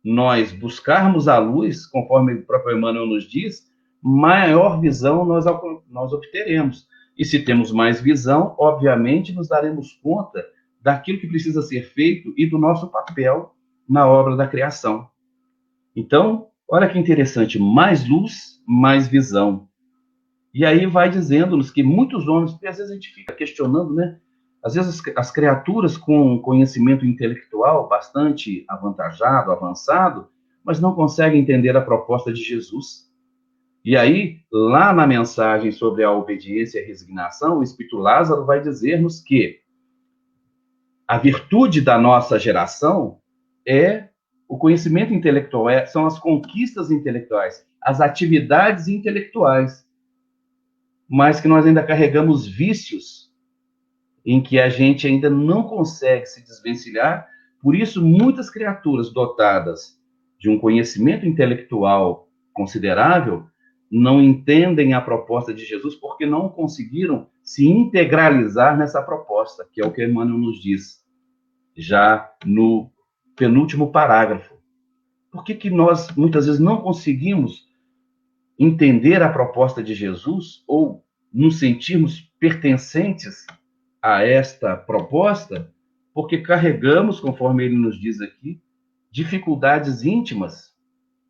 nós 0.07 0.53
buscarmos 0.53 1.27
a 1.27 1.37
luz, 1.37 1.85
conforme 1.85 2.35
o 2.35 2.47
próprio 2.47 2.79
Emmanuel 2.79 3.07
nos 3.07 3.25
diz, 3.25 3.67
maior 4.01 4.81
visão 4.81 5.25
nós, 5.25 5.45
nós 5.91 6.13
obteremos. 6.13 6.87
E 7.19 7.25
se 7.25 7.41
temos 7.41 7.73
mais 7.73 8.01
visão, 8.01 8.55
obviamente 8.57 9.33
nos 9.33 9.49
daremos 9.49 9.95
conta 10.01 10.47
daquilo 10.81 11.19
que 11.19 11.27
precisa 11.27 11.61
ser 11.61 11.83
feito 11.93 12.33
e 12.37 12.47
do 12.47 12.57
nosso 12.57 12.89
papel 12.89 13.53
na 13.89 14.07
obra 14.07 14.37
da 14.37 14.47
criação. 14.47 15.09
Então, 15.97 16.51
olha 16.71 16.89
que 16.89 16.97
interessante, 16.97 17.59
mais 17.59 18.09
luz, 18.09 18.63
mais 18.65 19.09
visão. 19.09 19.69
E 20.55 20.65
aí 20.65 20.87
vai 20.87 21.11
dizendo-nos 21.11 21.69
que 21.73 21.83
muitos 21.83 22.29
homens, 22.29 22.53
porque 22.53 22.69
às 22.69 22.77
vezes 22.77 22.93
a 22.93 22.95
gente 22.95 23.13
fica 23.13 23.35
questionando, 23.35 23.93
né? 23.93 24.21
Às 24.67 24.75
vezes 24.75 25.01
as 25.15 25.31
criaturas 25.31 25.97
com 25.97 26.41
conhecimento 26.41 27.07
intelectual 27.07 27.89
bastante 27.89 28.65
avantajado, 28.67 29.53
avançado, 29.53 30.27
mas 30.65 30.81
não 30.81 30.93
conseguem 30.93 31.41
entender 31.41 31.77
a 31.77 31.81
proposta 31.81 32.33
de 32.33 32.43
Jesus. 32.43 33.09
E 33.85 33.97
aí, 33.97 34.41
lá 34.53 34.93
na 34.93 35.07
mensagem 35.07 35.71
sobre 35.71 36.03
a 36.03 36.11
obediência 36.11 36.81
e 36.81 36.83
a 36.83 36.87
resignação, 36.87 37.61
o 37.61 37.63
Espírito 37.63 37.97
Lázaro 37.97 38.45
vai 38.45 38.61
dizer-nos 38.61 39.21
que 39.21 39.61
a 41.07 41.17
virtude 41.17 41.81
da 41.81 41.97
nossa 41.97 42.37
geração 42.37 43.21
é 43.65 44.09
o 44.49 44.59
conhecimento 44.59 45.15
intelectual, 45.15 45.71
é, 45.71 45.87
são 45.87 46.07
as 46.07 46.19
conquistas 46.19 46.91
intelectuais, 46.91 47.65
as 47.81 48.01
atividades 48.01 48.89
intelectuais, 48.89 49.87
mas 51.09 51.41
que 51.41 51.47
nós 51.47 51.65
ainda 51.65 51.85
carregamos 51.85 52.49
vícios 52.49 53.26
em 54.27 54.43
que 54.43 54.59
a 54.59 54.69
gente 54.69 55.07
ainda 55.07 55.31
não 55.31 55.63
consegue 55.63 56.27
se 56.27 56.45
desvencilhar. 56.45 57.29
Por 57.63 57.77
isso, 57.77 58.05
muitas 58.05 58.51
criaturas 58.51 59.13
dotadas 59.13 59.97
de 60.37 60.51
um 60.51 60.59
conhecimento 60.59 61.25
intelectual 61.25 62.29
considerável 62.53 63.45
não 63.89 64.21
entendem 64.21 64.95
a 64.95 65.01
proposta 65.01 65.55
de 65.55 65.65
Jesus 65.65 65.95
porque 65.95 66.27
não 66.27 66.49
conseguiram 66.49 67.29
se 67.41 67.69
integralizar 67.69 68.77
nessa 68.77 69.01
proposta, 69.01 69.65
que 69.73 69.81
é 69.81 69.87
o 69.87 69.93
que 69.93 70.05
Emmanuel 70.05 70.39
nos 70.39 70.61
diz, 70.61 71.05
já 71.77 72.29
no 72.45 72.91
penúltimo 73.37 73.93
parágrafo. 73.93 74.57
Por 75.31 75.45
que, 75.45 75.55
que 75.55 75.71
nós 75.71 76.11
muitas 76.17 76.47
vezes 76.47 76.61
não 76.61 76.79
conseguimos 76.79 77.65
entender 78.59 79.23
a 79.23 79.29
proposta 79.29 79.83
de 79.83 79.95
Jesus 79.95 80.65
ou 80.67 81.05
nos 81.33 81.59
sentirmos 81.59 82.33
pertencentes 82.41 83.47
a 84.07 84.23
esta 84.23 84.77
proposta 84.77 85.73
porque 86.15 86.39
carregamos, 86.39 87.19
conforme 87.19 87.65
ele 87.65 87.77
nos 87.77 88.01
diz 88.01 88.21
aqui, 88.21 88.61
dificuldades 89.11 90.05
íntimas 90.05 90.75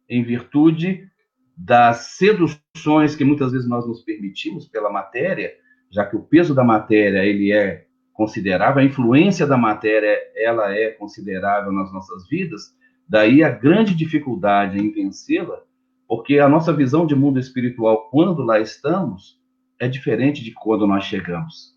em 0.08 0.22
virtude 0.22 1.08
das 1.56 2.16
seduções 2.18 3.16
que 3.16 3.24
muitas 3.24 3.52
vezes 3.52 3.66
nós 3.66 3.86
nos 3.86 4.02
permitimos 4.02 4.68
pela 4.68 4.90
matéria, 4.90 5.54
já 5.90 6.04
que 6.04 6.16
o 6.16 6.22
peso 6.22 6.54
da 6.54 6.62
matéria 6.62 7.24
ele 7.24 7.50
é 7.50 7.86
considerável, 8.12 8.82
a 8.82 8.84
influência 8.84 9.46
da 9.46 9.56
matéria 9.56 10.14
ela 10.36 10.72
é 10.72 10.90
considerável 10.90 11.72
nas 11.72 11.90
nossas 11.92 12.28
vidas, 12.28 12.76
daí 13.08 13.42
a 13.42 13.48
grande 13.48 13.94
dificuldade 13.94 14.78
em 14.78 14.92
vencê-la, 14.92 15.62
porque 16.06 16.38
a 16.38 16.48
nossa 16.48 16.72
visão 16.72 17.06
de 17.06 17.14
mundo 17.14 17.40
espiritual 17.40 18.10
quando 18.10 18.42
lá 18.42 18.60
estamos 18.60 19.40
é 19.80 19.88
diferente 19.88 20.44
de 20.44 20.52
quando 20.52 20.86
nós 20.86 21.04
chegamos. 21.04 21.75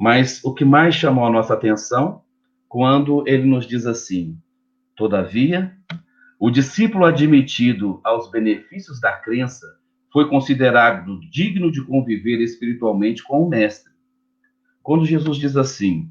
Mas 0.00 0.42
o 0.42 0.54
que 0.54 0.64
mais 0.64 0.94
chamou 0.94 1.26
a 1.26 1.30
nossa 1.30 1.52
atenção 1.52 2.22
quando 2.66 3.22
ele 3.28 3.44
nos 3.44 3.66
diz 3.66 3.84
assim: 3.84 4.38
Todavia, 4.96 5.76
o 6.38 6.50
discípulo 6.50 7.04
admitido 7.04 8.00
aos 8.02 8.30
benefícios 8.30 8.98
da 8.98 9.12
crença 9.12 9.66
foi 10.10 10.26
considerado 10.26 11.20
digno 11.30 11.70
de 11.70 11.84
conviver 11.84 12.40
espiritualmente 12.40 13.22
com 13.22 13.44
o 13.44 13.48
Mestre. 13.48 13.92
Quando 14.82 15.04
Jesus 15.04 15.36
diz 15.36 15.54
assim: 15.54 16.10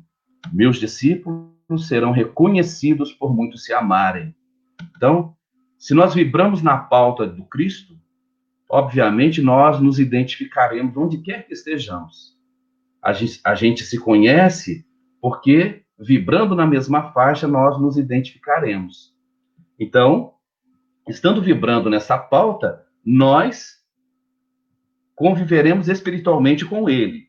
Meus 0.53 0.77
discípulos 0.77 1.87
serão 1.87 2.11
reconhecidos 2.11 3.11
por 3.11 3.35
muitos 3.35 3.65
se 3.65 3.73
amarem. 3.73 4.35
Então, 4.95 5.35
se 5.79 5.95
nós 5.95 6.13
vibramos 6.13 6.61
na 6.61 6.77
pauta 6.77 7.25
do 7.25 7.43
Cristo, 7.43 7.99
obviamente 8.69 9.41
nós 9.41 9.79
nos 9.81 9.97
identificaremos 9.97 10.95
onde 10.95 11.17
quer 11.23 11.47
que 11.47 11.53
estejamos 11.53 12.38
a 13.01 13.13
gente, 13.13 13.39
a 13.43 13.55
gente 13.55 13.83
se 13.83 13.97
conhece 13.99 14.85
porque, 15.21 15.83
vibrando 15.97 16.55
na 16.55 16.65
mesma 16.65 17.11
faixa, 17.11 17.47
nós 17.47 17.79
nos 17.79 17.97
identificaremos. 17.97 19.13
Então, 19.79 20.33
estando 21.07 21.41
vibrando 21.41 21.89
nessa 21.89 22.17
pauta, 22.17 22.85
nós 23.05 23.79
conviveremos 25.15 25.87
espiritualmente 25.87 26.65
com 26.65 26.89
ele. 26.89 27.27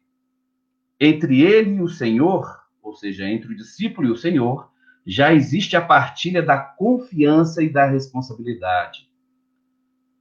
Entre 1.01 1.43
ele 1.43 1.77
e 1.77 1.83
o 1.83 1.89
Senhor, 1.89 2.61
ou 2.83 2.95
seja, 2.95 3.29
entre 3.29 3.53
o 3.53 3.57
discípulo 3.57 4.09
e 4.09 4.11
o 4.11 4.17
Senhor, 4.17 4.71
já 5.07 5.33
existe 5.33 5.77
a 5.77 5.81
partilha 5.81 6.43
da 6.43 6.59
confiança 6.59 7.63
e 7.63 7.69
da 7.69 7.87
responsabilidade. 7.87 9.09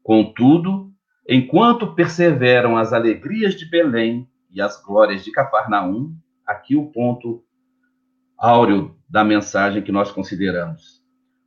Contudo, 0.02 0.92
enquanto 1.28 1.94
perseveram 1.94 2.78
as 2.78 2.94
alegrias 2.94 3.54
de 3.56 3.70
Belém, 3.70 4.28
e 4.52 4.62
as 4.62 4.82
glórias 4.82 5.24
de 5.24 5.32
Cafarnaum, 5.32 6.16
aqui 6.46 6.76
o 6.76 6.92
ponto 6.92 7.44
áureo 8.38 8.98
da 9.08 9.24
mensagem 9.24 9.84
que 9.84 9.92
nós 9.92 10.12
consideramos. 10.12 11.04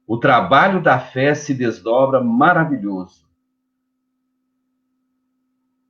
O 0.07 0.19
trabalho 0.19 0.83
da 0.83 0.99
fé 0.99 1.35
se 1.35 1.55
desdobra 1.55 2.23
maravilhoso. 2.23 3.27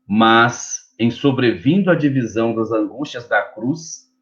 Mas, 0.06 0.94
em 0.98 1.10
sobrevindo 1.10 1.90
a 1.90 1.94
divisão 1.94 2.54
das 2.54 2.70
angústias 2.70 3.26
da 3.28 3.42
cruz, 3.42 4.12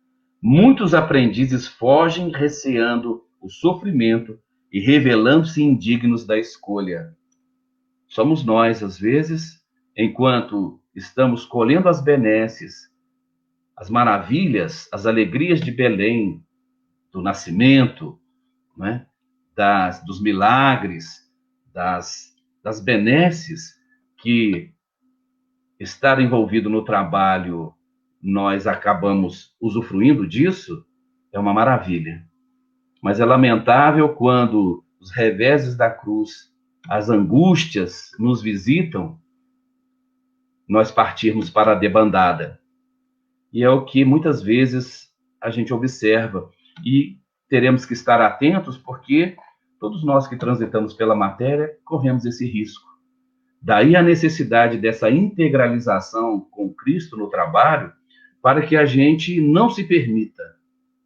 muitos 0.41 0.95
aprendizes 0.95 1.67
fogem 1.67 2.31
receando 2.31 3.25
o 3.41 3.49
sofrimento 3.49 4.39
e 4.73 4.81
revelando-se 4.81 5.63
indignos 5.63 6.25
da 6.25 6.39
escolha. 6.39 7.15
Somos 8.07 8.45
nós, 8.45 8.83
às 8.83 8.99
vezes, 8.99 9.61
enquanto 9.97 10.81
estamos 10.95 11.45
colhendo 11.45 11.89
as 11.89 12.03
benesses, 12.03 12.91
as 13.77 13.89
maravilhas, 13.89 14.89
as 14.93 15.07
alegrias 15.07 15.61
de 15.61 15.71
Belém, 15.71 16.45
do 17.13 17.21
nascimento, 17.21 18.19
né? 18.77 19.07
das, 19.55 20.05
dos 20.05 20.23
milagres, 20.23 21.29
das, 21.73 22.35
das 22.63 22.81
benesses 22.81 23.75
que 24.19 24.73
estar 25.79 26.21
envolvido 26.21 26.69
no 26.69 26.85
trabalho 26.85 27.75
nós 28.23 28.67
acabamos 28.67 29.55
usufruindo 29.61 30.27
disso, 30.27 30.85
é 31.33 31.39
uma 31.39 31.55
maravilha. 31.55 32.23
Mas 33.03 33.19
é 33.19 33.25
lamentável 33.25 34.11
quando 34.11 34.85
os 35.01 35.11
reveses 35.11 35.77
da 35.77 35.91
cruz, 35.91 36.53
as 36.87 37.09
angústias 37.09 38.11
nos 38.19 38.43
visitam, 38.43 39.19
nós 40.71 40.93
partirmos 40.93 41.51
para 41.51 41.73
a 41.73 41.75
debandada. 41.75 42.61
E 43.53 43.65
é 43.65 43.69
o 43.69 43.85
que 43.85 44.05
muitas 44.05 44.41
vezes 44.41 45.13
a 45.41 45.51
gente 45.51 45.75
observa. 45.75 46.49
E 46.87 47.19
teremos 47.49 47.85
que 47.85 47.93
estar 47.93 48.21
atentos, 48.21 48.79
porque 48.79 49.37
todos 49.81 50.05
nós 50.05 50.29
que 50.29 50.37
transitamos 50.37 50.95
pela 50.95 51.17
matéria 51.17 51.77
corremos 51.85 52.25
esse 52.25 52.49
risco. 52.49 52.89
Daí 53.61 53.97
a 53.97 54.03
necessidade 54.03 54.79
dessa 54.79 55.11
integralização 55.11 56.39
com 56.39 56.73
Cristo 56.73 57.17
no 57.17 57.29
trabalho, 57.29 57.93
para 58.41 58.63
que 58.63 58.77
a 58.77 58.85
gente 58.85 59.41
não 59.41 59.71
se 59.71 59.83
permita 59.83 60.55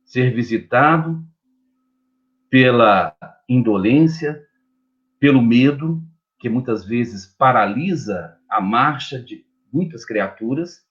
ser 0.05 0.35
visitado 0.35 1.24
pela 2.50 3.16
indolência, 3.48 4.44
pelo 5.18 5.40
medo, 5.40 6.03
que 6.38 6.50
muitas 6.50 6.85
vezes 6.85 7.27
paralisa 7.27 8.37
a 8.46 8.61
marcha 8.61 9.18
de 9.18 9.42
muitas 9.74 10.04
criaturas, 10.04 10.87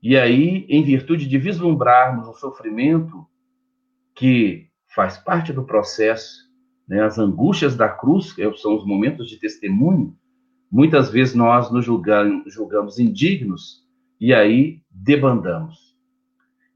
e 0.00 0.16
aí, 0.16 0.64
em 0.68 0.84
virtude 0.84 1.26
de 1.26 1.38
vislumbrarmos 1.38 2.28
o 2.28 2.34
sofrimento 2.34 3.26
que 4.14 4.68
faz 4.94 5.18
parte 5.18 5.52
do 5.52 5.64
processo, 5.64 6.48
né, 6.88 7.02
as 7.02 7.18
angústias 7.18 7.76
da 7.76 7.88
cruz, 7.88 8.32
que 8.32 8.50
são 8.56 8.76
os 8.76 8.86
momentos 8.86 9.28
de 9.28 9.38
testemunho, 9.38 10.16
Muitas 10.70 11.10
vezes 11.10 11.34
nós 11.34 11.70
nos 11.70 11.84
julgamos, 11.84 12.52
julgamos 12.52 12.98
indignos 12.98 13.86
e 14.20 14.34
aí 14.34 14.82
debandamos. 14.90 15.96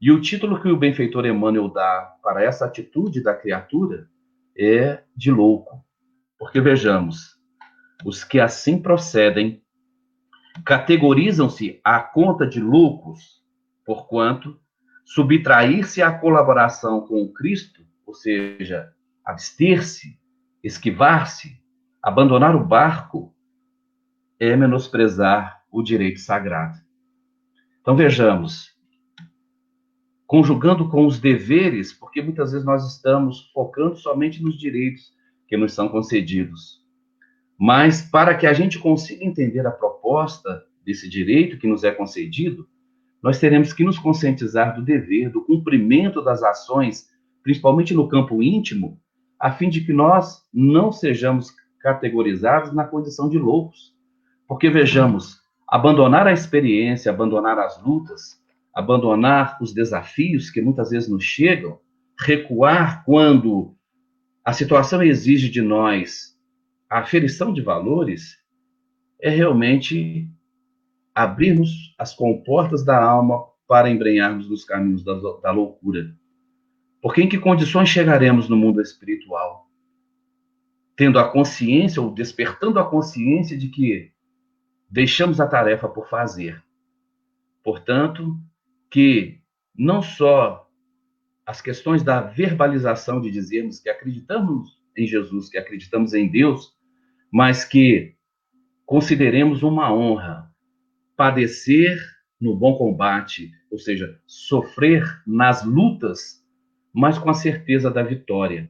E 0.01 0.11
o 0.11 0.19
título 0.19 0.59
que 0.59 0.67
o 0.67 0.77
benfeitor 0.77 1.27
Emmanuel 1.27 1.69
dá 1.69 2.15
para 2.23 2.43
essa 2.43 2.65
atitude 2.65 3.21
da 3.21 3.35
criatura 3.35 4.09
é 4.57 5.03
de 5.15 5.31
louco. 5.31 5.85
Porque 6.39 6.59
vejamos, 6.59 7.39
os 8.03 8.23
que 8.23 8.39
assim 8.39 8.81
procedem 8.81 9.62
categorizam-se 10.65 11.79
à 11.83 11.99
conta 11.99 12.45
de 12.45 12.59
loucos, 12.59 13.43
porquanto 13.85 14.59
subtrair-se 15.05 16.01
à 16.01 16.11
colaboração 16.11 17.01
com 17.01 17.27
Cristo, 17.33 17.85
ou 18.05 18.13
seja, 18.13 18.93
abster-se, 19.25 20.19
esquivar-se, 20.63 21.61
abandonar 22.01 22.55
o 22.55 22.63
barco, 22.63 23.33
é 24.39 24.55
menosprezar 24.55 25.63
o 25.71 25.81
direito 25.81 26.19
sagrado. 26.19 26.77
Então 27.81 27.95
vejamos, 27.95 28.73
conjugando 30.25 30.89
com 30.89 31.05
os 31.05 31.19
deveres, 31.19 31.93
porque 31.93 32.21
muitas 32.21 32.51
vezes 32.51 32.65
nós 32.65 32.95
estamos 32.95 33.51
focando 33.53 33.97
somente 33.97 34.41
nos 34.41 34.57
direitos 34.57 35.13
que 35.47 35.57
nos 35.57 35.73
são 35.73 35.89
concedidos. 35.89 36.82
Mas 37.57 38.01
para 38.01 38.35
que 38.35 38.47
a 38.47 38.53
gente 38.53 38.79
consiga 38.79 39.23
entender 39.23 39.65
a 39.65 39.71
proposta 39.71 40.63
desse 40.85 41.09
direito 41.09 41.57
que 41.57 41.67
nos 41.67 41.83
é 41.83 41.91
concedido, 41.91 42.67
nós 43.21 43.39
teremos 43.39 43.71
que 43.71 43.83
nos 43.83 43.97
conscientizar 43.97 44.75
do 44.75 44.81
dever, 44.81 45.29
do 45.29 45.41
cumprimento 45.41 46.21
das 46.21 46.43
ações, 46.43 47.07
principalmente 47.41 47.93
no 47.93 48.09
campo 48.09 48.43
íntimo, 48.43 48.99
a 49.39 49.51
fim 49.51 49.69
de 49.69 49.81
que 49.81 49.93
nós 49.93 50.41
não 50.53 50.91
sejamos 50.91 51.53
categorizados 51.79 52.73
na 52.73 52.85
condição 52.85 53.29
de 53.29 53.37
loucos. 53.37 53.93
Porque 54.47 54.69
vejamos, 54.69 55.41
abandonar 55.67 56.27
a 56.27 56.33
experiência, 56.33 57.11
abandonar 57.11 57.57
as 57.59 57.81
lutas, 57.81 58.41
abandonar 58.73 59.57
os 59.61 59.73
desafios 59.73 60.49
que 60.49 60.61
muitas 60.61 60.89
vezes 60.89 61.09
nos 61.09 61.23
chegam, 61.23 61.79
recuar 62.19 63.03
quando 63.05 63.75
a 64.43 64.51
situação 64.51 65.01
exige 65.01 65.49
de 65.49 65.61
nós 65.61 66.32
a 66.93 66.99
aferição 66.99 67.51
de 67.51 67.59
valores, 67.59 68.37
é 69.19 69.27
realmente 69.27 70.29
abrirmos 71.15 71.95
as 71.97 72.13
comportas 72.13 72.85
da 72.85 73.03
alma 73.03 73.47
para 73.67 73.89
embrenharmos 73.89 74.47
nos 74.47 74.63
caminhos 74.63 75.03
da, 75.03 75.15
da 75.41 75.49
loucura. 75.49 76.15
Porque 77.01 77.23
em 77.23 77.27
que 77.27 77.39
condições 77.39 77.89
chegaremos 77.89 78.47
no 78.47 78.55
mundo 78.55 78.79
espiritual? 78.79 79.67
Tendo 80.95 81.17
a 81.17 81.27
consciência, 81.27 81.99
ou 81.99 82.13
despertando 82.13 82.77
a 82.77 82.87
consciência 82.87 83.57
de 83.57 83.69
que 83.69 84.11
deixamos 84.87 85.41
a 85.41 85.47
tarefa 85.47 85.89
por 85.89 86.07
fazer. 86.07 86.63
Portanto, 87.63 88.39
que 88.91 89.39
não 89.75 90.03
só 90.03 90.69
as 91.43 91.59
questões 91.59 92.03
da 92.03 92.21
verbalização 92.21 93.19
de 93.19 93.31
dizermos 93.31 93.79
que 93.79 93.89
acreditamos 93.89 94.79
em 94.95 95.07
Jesus, 95.07 95.49
que 95.49 95.57
acreditamos 95.57 96.13
em 96.13 96.29
Deus, 96.29 96.71
mas 97.33 97.65
que 97.65 98.13
consideremos 98.85 99.63
uma 99.63 99.91
honra 99.91 100.51
padecer 101.17 101.97
no 102.39 102.55
bom 102.55 102.77
combate, 102.77 103.49
ou 103.71 103.79
seja, 103.79 104.21
sofrer 104.27 105.03
nas 105.25 105.65
lutas, 105.65 106.45
mas 106.93 107.17
com 107.17 107.31
a 107.31 107.33
certeza 107.33 107.89
da 107.89 108.03
vitória. 108.03 108.69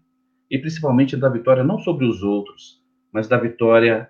E 0.49 0.57
principalmente 0.57 1.17
da 1.17 1.27
vitória 1.27 1.61
não 1.61 1.77
sobre 1.77 2.05
os 2.05 2.23
outros, 2.23 2.81
mas 3.11 3.27
da 3.27 3.37
vitória 3.37 4.09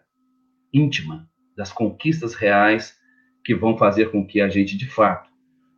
íntima, 0.72 1.28
das 1.58 1.74
conquistas 1.74 2.36
reais 2.36 2.96
que 3.44 3.56
vão 3.56 3.76
fazer 3.76 4.12
com 4.12 4.24
que 4.24 4.40
a 4.40 4.50
gente, 4.50 4.78
de 4.78 4.86
fato, 4.86 5.32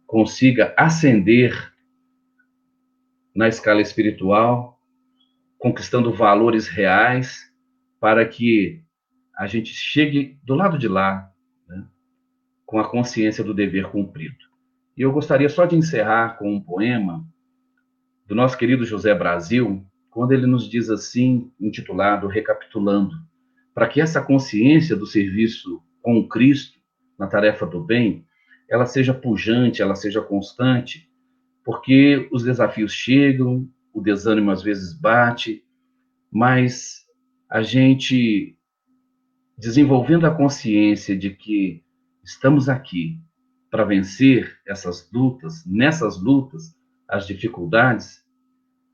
consiga 0.05 0.73
ascender 0.77 1.73
na 3.33 3.47
escala 3.47 3.79
espiritual, 3.79 4.77
conquistando 5.57 6.11
valores 6.11 6.67
reais, 6.67 7.54
para 8.05 8.23
que 8.23 8.83
a 9.35 9.47
gente 9.47 9.73
chegue 9.73 10.37
do 10.43 10.53
lado 10.53 10.77
de 10.77 10.87
lá, 10.87 11.27
né, 11.67 11.87
com 12.63 12.77
a 12.77 12.87
consciência 12.87 13.43
do 13.43 13.51
dever 13.51 13.89
cumprido. 13.89 14.37
E 14.95 15.01
eu 15.01 15.11
gostaria 15.11 15.49
só 15.49 15.65
de 15.65 15.75
encerrar 15.75 16.37
com 16.37 16.53
um 16.53 16.61
poema 16.61 17.25
do 18.27 18.35
nosso 18.35 18.55
querido 18.59 18.85
José 18.85 19.11
Brasil, 19.15 19.83
quando 20.11 20.33
ele 20.33 20.45
nos 20.45 20.69
diz 20.69 20.91
assim, 20.91 21.51
intitulado 21.59 22.27
Recapitulando 22.27 23.15
para 23.73 23.87
que 23.87 23.99
essa 23.99 24.21
consciência 24.21 24.95
do 24.95 25.07
serviço 25.07 25.81
com 25.99 26.27
Cristo 26.27 26.77
na 27.17 27.25
tarefa 27.25 27.65
do 27.65 27.83
bem, 27.83 28.23
ela 28.69 28.85
seja 28.85 29.15
pujante, 29.15 29.81
ela 29.81 29.95
seja 29.95 30.21
constante, 30.21 31.09
porque 31.63 32.29
os 32.31 32.43
desafios 32.43 32.93
chegam, 32.93 33.67
o 33.91 33.99
desânimo 33.99 34.51
às 34.51 34.61
vezes 34.61 34.93
bate, 34.93 35.63
mas 36.31 37.04
a 37.49 37.61
gente 37.61 38.57
desenvolvendo 39.57 40.25
a 40.25 40.35
consciência 40.35 41.17
de 41.17 41.29
que 41.29 41.83
estamos 42.23 42.67
aqui 42.67 43.21
para 43.69 43.83
vencer 43.83 44.59
essas 44.67 45.09
lutas, 45.11 45.65
nessas 45.65 46.21
lutas, 46.21 46.75
as 47.07 47.27
dificuldades, 47.27 48.23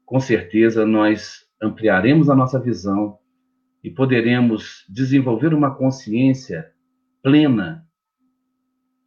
com 0.06 0.20
certeza 0.20 0.86
nós 0.86 1.46
ampliaremos 1.62 2.30
a 2.30 2.36
nossa 2.36 2.60
visão 2.60 3.18
e 3.84 3.90
poderemos 3.90 4.86
desenvolver 4.90 5.54
uma 5.54 5.76
consciência 5.76 6.72
plena 7.24 7.88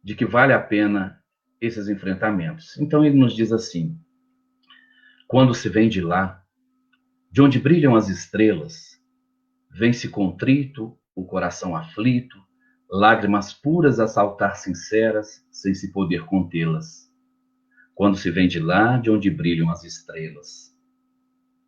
de 0.03 0.15
que 0.15 0.25
vale 0.25 0.53
a 0.53 0.59
pena 0.59 1.21
esses 1.59 1.87
enfrentamentos. 1.87 2.77
Então 2.77 3.03
ele 3.03 3.17
nos 3.17 3.35
diz 3.35 3.51
assim: 3.51 3.97
quando 5.27 5.53
se 5.53 5.69
vem 5.69 5.89
de 5.89 6.01
lá, 6.01 6.43
de 7.31 7.41
onde 7.41 7.59
brilham 7.59 7.95
as 7.95 8.09
estrelas, 8.09 8.94
vem-se 9.77 10.07
contrito, 10.07 10.97
o 11.13 11.25
coração 11.25 11.75
aflito, 11.75 12.37
lágrimas 12.89 13.53
puras 13.53 13.99
a 13.99 14.07
saltar 14.07 14.55
sinceras, 14.55 15.45
sem 15.51 15.73
se 15.73 15.91
poder 15.91 16.25
contê-las. 16.25 17.11
Quando 17.93 18.15
se 18.15 18.31
vem 18.31 18.47
de 18.47 18.57
lá, 18.57 18.97
de 18.97 19.11
onde 19.11 19.29
brilham 19.29 19.69
as 19.69 19.83
estrelas. 19.83 20.73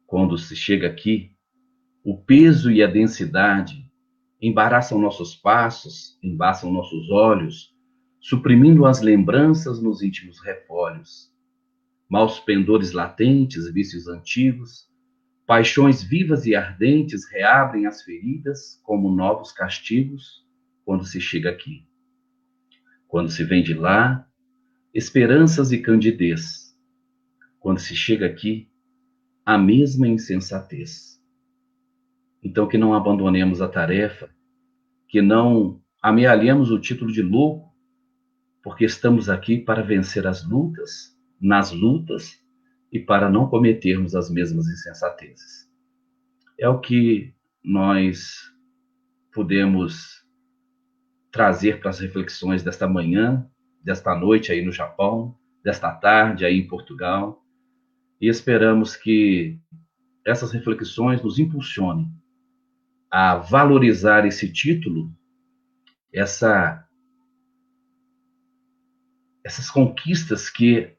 Quando 0.06 0.38
se 0.38 0.56
chega 0.56 0.88
aqui, 0.88 1.34
o 2.02 2.17
peso 2.17 2.72
e 2.72 2.82
a 2.82 2.88
densidade 2.88 3.91
embaraçam 4.41 5.02
nossos 5.02 5.36
passos, 5.36 6.17
embaçam 6.24 6.72
nossos 6.72 7.10
olhos, 7.10 7.76
suprimindo 8.22 8.86
as 8.86 9.02
lembranças 9.02 9.82
nos 9.82 10.02
íntimos 10.02 10.39
refólios. 10.39 11.30
Maus 12.10 12.39
pendores 12.39 12.93
latentes, 12.93 13.70
vícios 13.74 14.08
antigos, 14.08 14.88
Paixões 15.47 16.03
vivas 16.03 16.45
e 16.45 16.53
ardentes 16.53 17.25
reabrem 17.31 17.86
as 17.86 18.01
feridas 18.01 18.81
como 18.83 19.10
novos 19.10 19.53
castigos 19.53 20.45
quando 20.83 21.05
se 21.05 21.21
chega 21.21 21.49
aqui. 21.49 21.88
Quando 23.07 23.31
se 23.31 23.45
vem 23.45 23.63
de 23.63 23.73
lá, 23.73 24.27
esperanças 24.93 25.71
e 25.71 25.77
candidez. 25.77 26.77
Quando 27.62 27.79
se 27.79 27.95
chega 27.95 28.25
aqui, 28.25 28.69
a 29.45 29.57
mesma 29.57 30.05
insensatez. 30.05 31.23
Então, 32.43 32.67
que 32.67 32.77
não 32.77 32.93
abandonemos 32.93 33.62
a 33.62 33.69
tarefa, 33.69 34.29
que 35.07 35.21
não 35.21 35.81
amealhemos 36.01 36.71
o 36.71 36.79
título 36.79 37.10
de 37.10 37.21
louco, 37.21 37.73
porque 38.62 38.83
estamos 38.83 39.29
aqui 39.29 39.57
para 39.57 39.81
vencer 39.81 40.27
as 40.27 40.45
lutas, 40.45 41.17
nas 41.39 41.71
lutas 41.71 42.45
e 42.91 43.00
para 43.00 43.30
não 43.30 43.47
cometermos 43.47 44.15
as 44.15 44.30
mesmas 44.30 44.67
insensatezes. 44.67 45.69
É 46.60 46.67
o 46.67 46.80
que 46.80 47.34
nós 47.63 48.52
podemos 49.34 50.26
trazer 51.32 51.80
para 51.80 51.89
as 51.89 52.00
reflexões 52.00 52.63
desta 52.63 52.88
manhã, 52.88 53.47
desta 53.84 54.15
noite 54.15 54.52
aí 54.52 54.63
no 54.63 54.71
Japão, 54.71 55.38
desta 55.63 55.91
tarde 55.91 56.45
aí 56.45 56.58
em 56.58 56.67
Portugal, 56.67 57.43
e 58.19 58.28
esperamos 58.28 58.95
que 58.95 59.60
essas 60.26 60.52
reflexões 60.52 61.21
nos 61.21 61.38
impulsionem 61.38 62.12
a 63.12 63.36
valorizar 63.36 64.26
esse 64.26 64.52
título, 64.52 65.12
essa 66.12 66.84
essas 69.43 69.69
conquistas 69.69 70.50
que 70.50 70.96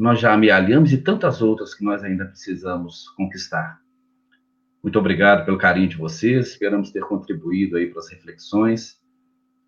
nós 0.00 0.18
já 0.18 0.32
amealhamos 0.32 0.94
e 0.94 0.96
tantas 0.96 1.42
outras 1.42 1.74
que 1.74 1.84
nós 1.84 2.02
ainda 2.02 2.24
precisamos 2.24 3.06
conquistar. 3.10 3.78
Muito 4.82 4.98
obrigado 4.98 5.44
pelo 5.44 5.58
carinho 5.58 5.90
de 5.90 5.96
vocês, 5.98 6.48
esperamos 6.48 6.90
ter 6.90 7.02
contribuído 7.02 7.76
aí 7.76 7.86
para 7.86 8.00
as 8.00 8.08
reflexões. 8.08 8.98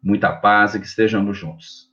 Muita 0.03 0.35
paz 0.35 0.75
e 0.75 0.81
que 0.81 0.87
estejamos 0.87 1.37
juntos. 1.37 1.93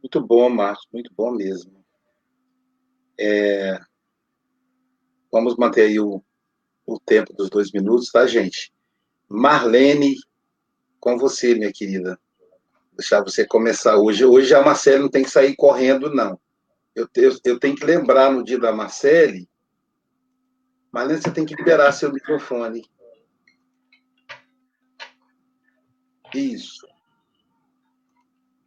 Muito 0.00 0.24
bom, 0.24 0.48
Marcos, 0.48 0.86
muito 0.92 1.12
bom 1.12 1.32
mesmo. 1.32 1.81
É, 3.24 3.78
vamos 5.30 5.54
manter 5.56 5.82
aí 5.82 6.00
o, 6.00 6.20
o 6.84 6.98
tempo 6.98 7.32
dos 7.32 7.48
dois 7.48 7.70
minutos, 7.70 8.10
tá, 8.10 8.26
gente? 8.26 8.72
Marlene, 9.28 10.16
com 10.98 11.16
você, 11.16 11.54
minha 11.54 11.72
querida. 11.72 12.18
Deixar 12.94 13.22
você 13.22 13.46
começar 13.46 13.96
hoje. 13.96 14.24
Hoje 14.24 14.52
a 14.52 14.60
Marcele 14.60 15.04
não 15.04 15.08
tem 15.08 15.22
que 15.22 15.30
sair 15.30 15.54
correndo, 15.54 16.12
não. 16.12 16.36
Eu, 16.96 17.08
eu, 17.14 17.36
eu 17.44 17.60
tenho 17.60 17.76
que 17.76 17.86
lembrar 17.86 18.32
no 18.32 18.42
dia 18.42 18.58
da 18.58 18.72
Marcele. 18.72 19.48
Marlene, 20.90 21.22
você 21.22 21.30
tem 21.30 21.46
que 21.46 21.54
liberar 21.54 21.92
seu 21.92 22.12
microfone. 22.12 22.84
Isso. 26.34 26.88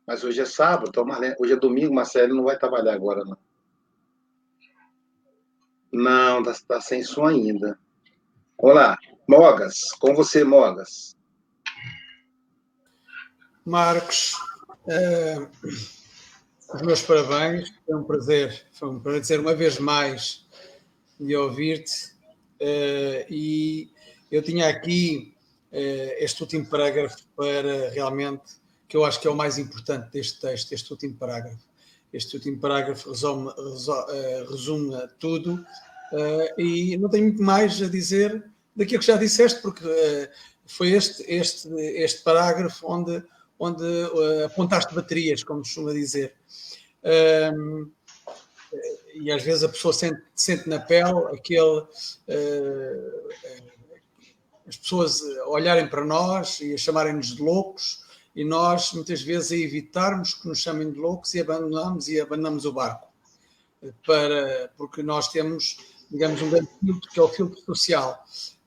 Mas 0.08 0.24
hoje 0.24 0.40
é 0.40 0.46
sábado, 0.46 0.88
então 0.88 1.04
Marlene, 1.04 1.36
hoje 1.38 1.52
é 1.52 1.58
domingo, 1.58 1.94
Marcele 1.94 2.32
não 2.32 2.46
vai 2.46 2.58
trabalhar 2.58 2.94
agora, 2.94 3.26
não. 3.26 3.38
Não, 5.96 6.42
está 6.42 6.76
tá 6.76 6.82
sem 6.82 7.02
som 7.04 7.26
ainda. 7.26 7.80
Olá, 8.58 8.98
Mogas, 9.30 9.94
com 9.98 10.14
você, 10.14 10.44
Mogas. 10.44 11.16
Marcos, 13.64 14.34
uh, 14.88 15.50
os 16.74 16.82
meus 16.82 17.02
parabéns, 17.02 17.72
foi 17.86 17.96
um 17.96 18.04
prazer, 18.04 18.68
foi 18.74 18.90
um 18.90 19.00
prazer 19.00 19.40
uma 19.40 19.56
vez 19.56 19.80
mais 19.80 20.46
de 21.18 21.34
ouvir-te. 21.34 22.14
Uh, 22.60 23.24
e 23.30 23.90
eu 24.30 24.44
tinha 24.44 24.68
aqui 24.68 25.34
uh, 25.72 26.16
este 26.18 26.44
último 26.44 26.66
parágrafo 26.66 27.26
para 27.38 27.90
realmente, 27.92 28.60
que 28.90 28.98
eu 28.98 29.06
acho 29.06 29.22
que 29.22 29.30
é 29.30 29.32
o 29.32 29.36
mais 29.36 29.58
importante 29.58 30.12
deste 30.12 30.42
texto, 30.42 30.74
este 30.74 30.92
último 30.92 31.16
parágrafo. 31.16 31.66
Este 32.16 32.38
último 32.38 32.60
parágrafo 32.60 33.10
resume, 33.10 33.52
resume 34.50 34.96
tudo 35.20 35.66
Uh, 36.12 36.62
e 36.62 36.98
não 36.98 37.10
tenho 37.10 37.26
muito 37.26 37.42
mais 37.42 37.82
a 37.82 37.90
dizer 37.90 38.44
daquilo 38.76 39.00
que 39.00 39.08
já 39.08 39.18
disseste, 39.18 39.62
porque 39.62 39.86
uh, 39.86 40.30
foi 40.66 40.92
este, 40.92 41.24
este, 41.28 41.68
este 41.70 42.24
parágrafo 42.24 42.88
onde, 42.88 43.24
onde 43.58 43.84
uh, 43.84 44.46
apontaste 44.46 44.94
baterias, 44.94 45.44
como 45.44 45.60
costuma 45.60 45.94
dizer. 45.94 46.34
Ehm, 47.04 47.88
e 49.14 49.32
às 49.32 49.44
vezes 49.44 49.64
a 49.64 49.70
pessoa 49.70 49.94
sente, 49.94 50.22
sente 50.36 50.68
na 50.68 50.80
pele 50.80 51.20
aquele. 51.34 51.86
as 54.68 54.76
pessoas 54.78 55.22
olharem 55.46 55.88
para 55.88 56.04
nós 56.04 56.60
e 56.60 56.74
a 56.74 56.78
chamarem-nos 56.78 57.36
de 57.36 57.42
loucos, 57.42 58.05
e 58.36 58.44
nós 58.44 58.92
muitas 58.94 59.22
vezes 59.22 59.52
a 59.52 59.56
evitarmos 59.56 60.34
que 60.34 60.48
nos 60.48 60.60
chamem 60.60 60.92
de 60.92 61.00
loucos 61.00 61.34
e 61.34 61.40
abandonamos 61.40 62.08
e 62.08 62.20
abandonamos 62.20 62.66
o 62.66 62.74
barco. 62.74 63.08
Para, 64.06 64.72
porque 64.78 65.04
nós 65.04 65.30
temos 65.30 65.78
digamos, 66.10 66.42
um 66.42 66.50
grande 66.50 66.70
filtro, 66.80 67.12
que 67.12 67.20
é 67.20 67.24
o 67.24 67.28
filtro 67.28 67.62
social. 67.66 68.24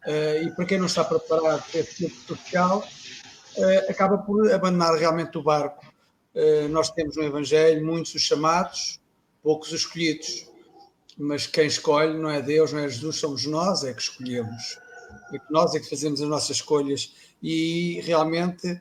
Uh, 0.07 0.47
e 0.47 0.51
para 0.53 0.65
quem 0.65 0.79
não 0.79 0.87
está 0.87 1.05
preparado 1.05 1.63
para 1.71 1.81
esse 1.81 1.95
filtro 1.95 2.37
social, 2.37 2.87
uh, 3.57 3.91
acaba 3.91 4.19
por 4.19 4.51
abandonar 4.53 4.95
realmente 4.97 5.37
o 5.39 5.43
barco. 5.43 5.85
Uh, 6.35 6.69
nós 6.69 6.91
temos 6.91 7.17
no 7.17 7.25
Evangelho 7.25 7.85
muitos 7.85 8.15
os 8.15 8.23
chamados, 8.23 9.01
poucos 9.43 9.73
os 9.73 9.81
escolhidos. 9.81 10.47
Mas 11.17 11.47
quem 11.47 11.67
escolhe 11.67 12.17
não 12.17 12.31
é 12.31 12.41
Deus, 12.41 12.73
não 12.73 12.81
é 12.81 12.89
Jesus, 12.89 13.17
somos 13.17 13.45
nós 13.45 13.83
é 13.83 13.93
que 13.93 14.03
escolhemos. 14.03 14.79
É 15.33 15.39
que 15.39 15.51
nós 15.53 15.75
é 15.75 15.81
que 15.81 15.91
fazemos 15.91 16.21
as 16.21 16.29
nossas 16.29 16.57
escolhas. 16.57 17.13
E 17.43 18.01
realmente, 18.03 18.81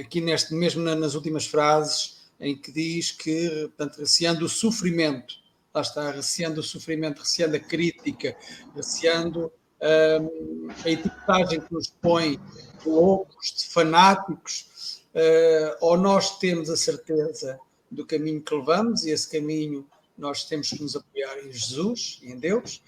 aqui 0.00 0.20
neste, 0.20 0.54
mesmo 0.54 0.82
nas 0.82 1.14
últimas 1.14 1.46
frases, 1.46 2.18
em 2.40 2.56
que 2.56 2.70
diz 2.72 3.10
que, 3.10 3.48
portanto, 3.76 3.98
receando 3.98 4.44
o 4.44 4.48
sofrimento, 4.48 5.34
lá 5.74 5.82
está, 5.82 6.10
receando 6.10 6.60
o 6.60 6.64
sofrimento, 6.64 7.20
receando 7.20 7.56
a 7.56 7.60
crítica, 7.60 8.36
receando 8.74 9.52
um, 9.80 10.68
a 10.84 10.90
etiquetagem 10.90 11.60
que 11.60 11.72
nos 11.72 11.88
põe 11.88 12.38
de 12.82 12.88
loucos, 12.88 13.54
de 13.56 13.68
fanáticos, 13.68 15.02
uh, 15.14 15.76
ou 15.80 15.96
nós 15.96 16.38
temos 16.38 16.70
a 16.70 16.76
certeza 16.76 17.58
do 17.90 18.06
caminho 18.06 18.42
que 18.42 18.54
levamos 18.54 19.04
e 19.04 19.10
esse 19.10 19.28
caminho 19.30 19.86
nós 20.16 20.44
temos 20.44 20.70
que 20.70 20.82
nos 20.82 20.96
apoiar 20.96 21.38
em 21.38 21.52
Jesus 21.52 22.18
e 22.22 22.32
em 22.32 22.38
Deus, 22.38 22.82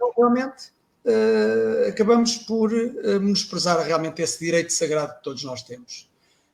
ou 0.00 0.12
realmente 0.16 0.72
acabamos 1.88 2.36
por 2.36 2.72
uh, 2.72 3.20
menosprezar 3.20 3.80
realmente 3.84 4.22
esse 4.22 4.44
direito 4.44 4.72
sagrado 4.72 5.14
que 5.14 5.22
todos 5.22 5.42
nós 5.44 5.62
temos. 5.62 6.08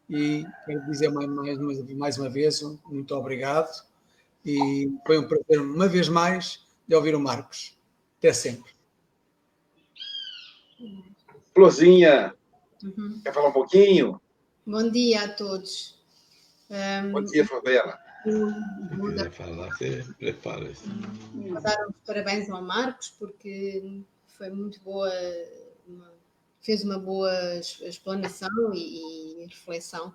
E 0.09 0.47
quero 0.65 0.87
dizer 0.87 1.11
mais, 1.11 1.29
mais, 1.29 1.59
mais 1.97 2.19
uma 2.19 2.29
vez, 2.29 2.63
muito 2.87 3.15
obrigado 3.15 3.85
e 4.45 4.89
foi 5.05 5.19
um 5.19 5.27
prazer, 5.27 5.61
uma 5.61 5.89
vez 5.89 6.09
mais, 6.09 6.65
de 6.87 6.95
ouvir 6.95 7.17
o 7.17 7.21
Marcos. 7.21 7.77
Até 8.19 8.33
sempre. 8.33 8.73
Florzinha, 11.53 12.33
uhum. 12.83 13.21
quer 13.25 13.35
falar 13.35 13.49
um 13.49 13.53
pouquinho? 13.53 14.21
Bom 14.65 14.89
dia 14.91 15.25
a 15.25 15.29
todos. 15.29 16.01
Um, 16.71 17.13
Bom 17.13 17.25
dia, 17.25 17.45
Favela. 17.45 17.99
Vou 18.97 19.31
falar, 19.31 19.69
você 19.71 20.05
prepara-se. 20.19 20.89
Vou 21.35 21.61
dar 21.61 21.77
os 21.89 21.95
parabéns 22.05 22.51
ao 22.51 22.63
Marcos, 22.63 23.15
porque 23.19 24.03
foi 24.37 24.51
muito 24.51 24.81
boa, 24.81 25.11
uma, 25.87 26.13
fez 26.61 26.85
uma 26.85 26.99
boa 26.99 27.33
explanação 27.57 28.75
e, 28.75 29.43
e 29.43 29.47
reflexão. 29.47 30.15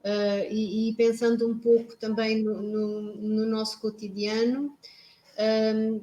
Uh, 0.00 0.44
e, 0.50 0.90
e, 0.90 0.94
pensando 0.94 1.48
um 1.48 1.58
pouco 1.58 1.96
também 1.96 2.42
no, 2.42 2.60
no, 2.60 3.16
no 3.16 3.46
nosso 3.46 3.80
cotidiano, 3.80 4.76
um, 5.38 6.00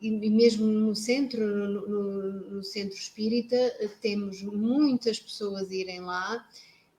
e, 0.00 0.08
e, 0.08 0.30
mesmo 0.30 0.66
no 0.66 0.94
centro, 0.94 1.46
no, 1.46 2.32
no, 2.50 2.62
centro 2.62 2.96
espírita, 2.96 3.56
temos 4.02 4.42
muitas 4.42 5.18
pessoas 5.18 5.70
irem 5.70 6.00
lá 6.00 6.46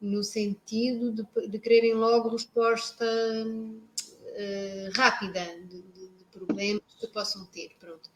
no 0.01 0.23
sentido 0.23 1.11
de, 1.11 1.47
de 1.47 1.59
quererem 1.59 1.93
logo 1.93 2.29
resposta 2.29 3.05
uh, 3.05 4.91
rápida 4.95 5.45
de, 5.67 5.81
de, 5.81 6.07
de, 6.09 6.23
problemas 6.31 6.81
que 6.99 7.07
possam 7.07 7.45
ter. 7.45 7.75
Pronto. 7.79 8.09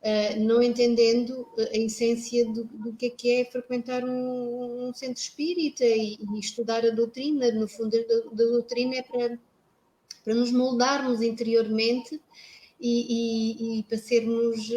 Uh, 0.00 0.38
não 0.40 0.62
entendendo 0.62 1.48
a 1.58 1.76
essência 1.76 2.46
do, 2.46 2.64
do, 2.64 2.92
que 2.92 3.06
é 3.06 3.10
que 3.10 3.30
é 3.32 3.44
frequentar 3.44 4.04
um, 4.04 4.88
um 4.88 4.94
centro 4.94 5.20
espírita 5.20 5.84
e, 5.84 6.14
e, 6.14 6.38
estudar 6.38 6.84
a 6.86 6.90
doutrina. 6.90 7.50
No 7.50 7.66
fundo, 7.66 7.96
a, 7.96 8.00
a 8.00 8.34
doutrina 8.34 8.96
é 8.96 9.02
para, 9.02 9.38
para 10.24 10.34
nos 10.34 10.52
moldarmos 10.52 11.20
interiormente 11.20 12.20
e, 12.80 13.78
e, 13.80 13.80
e 13.80 13.82
para 13.82 13.98
sermos 13.98 14.70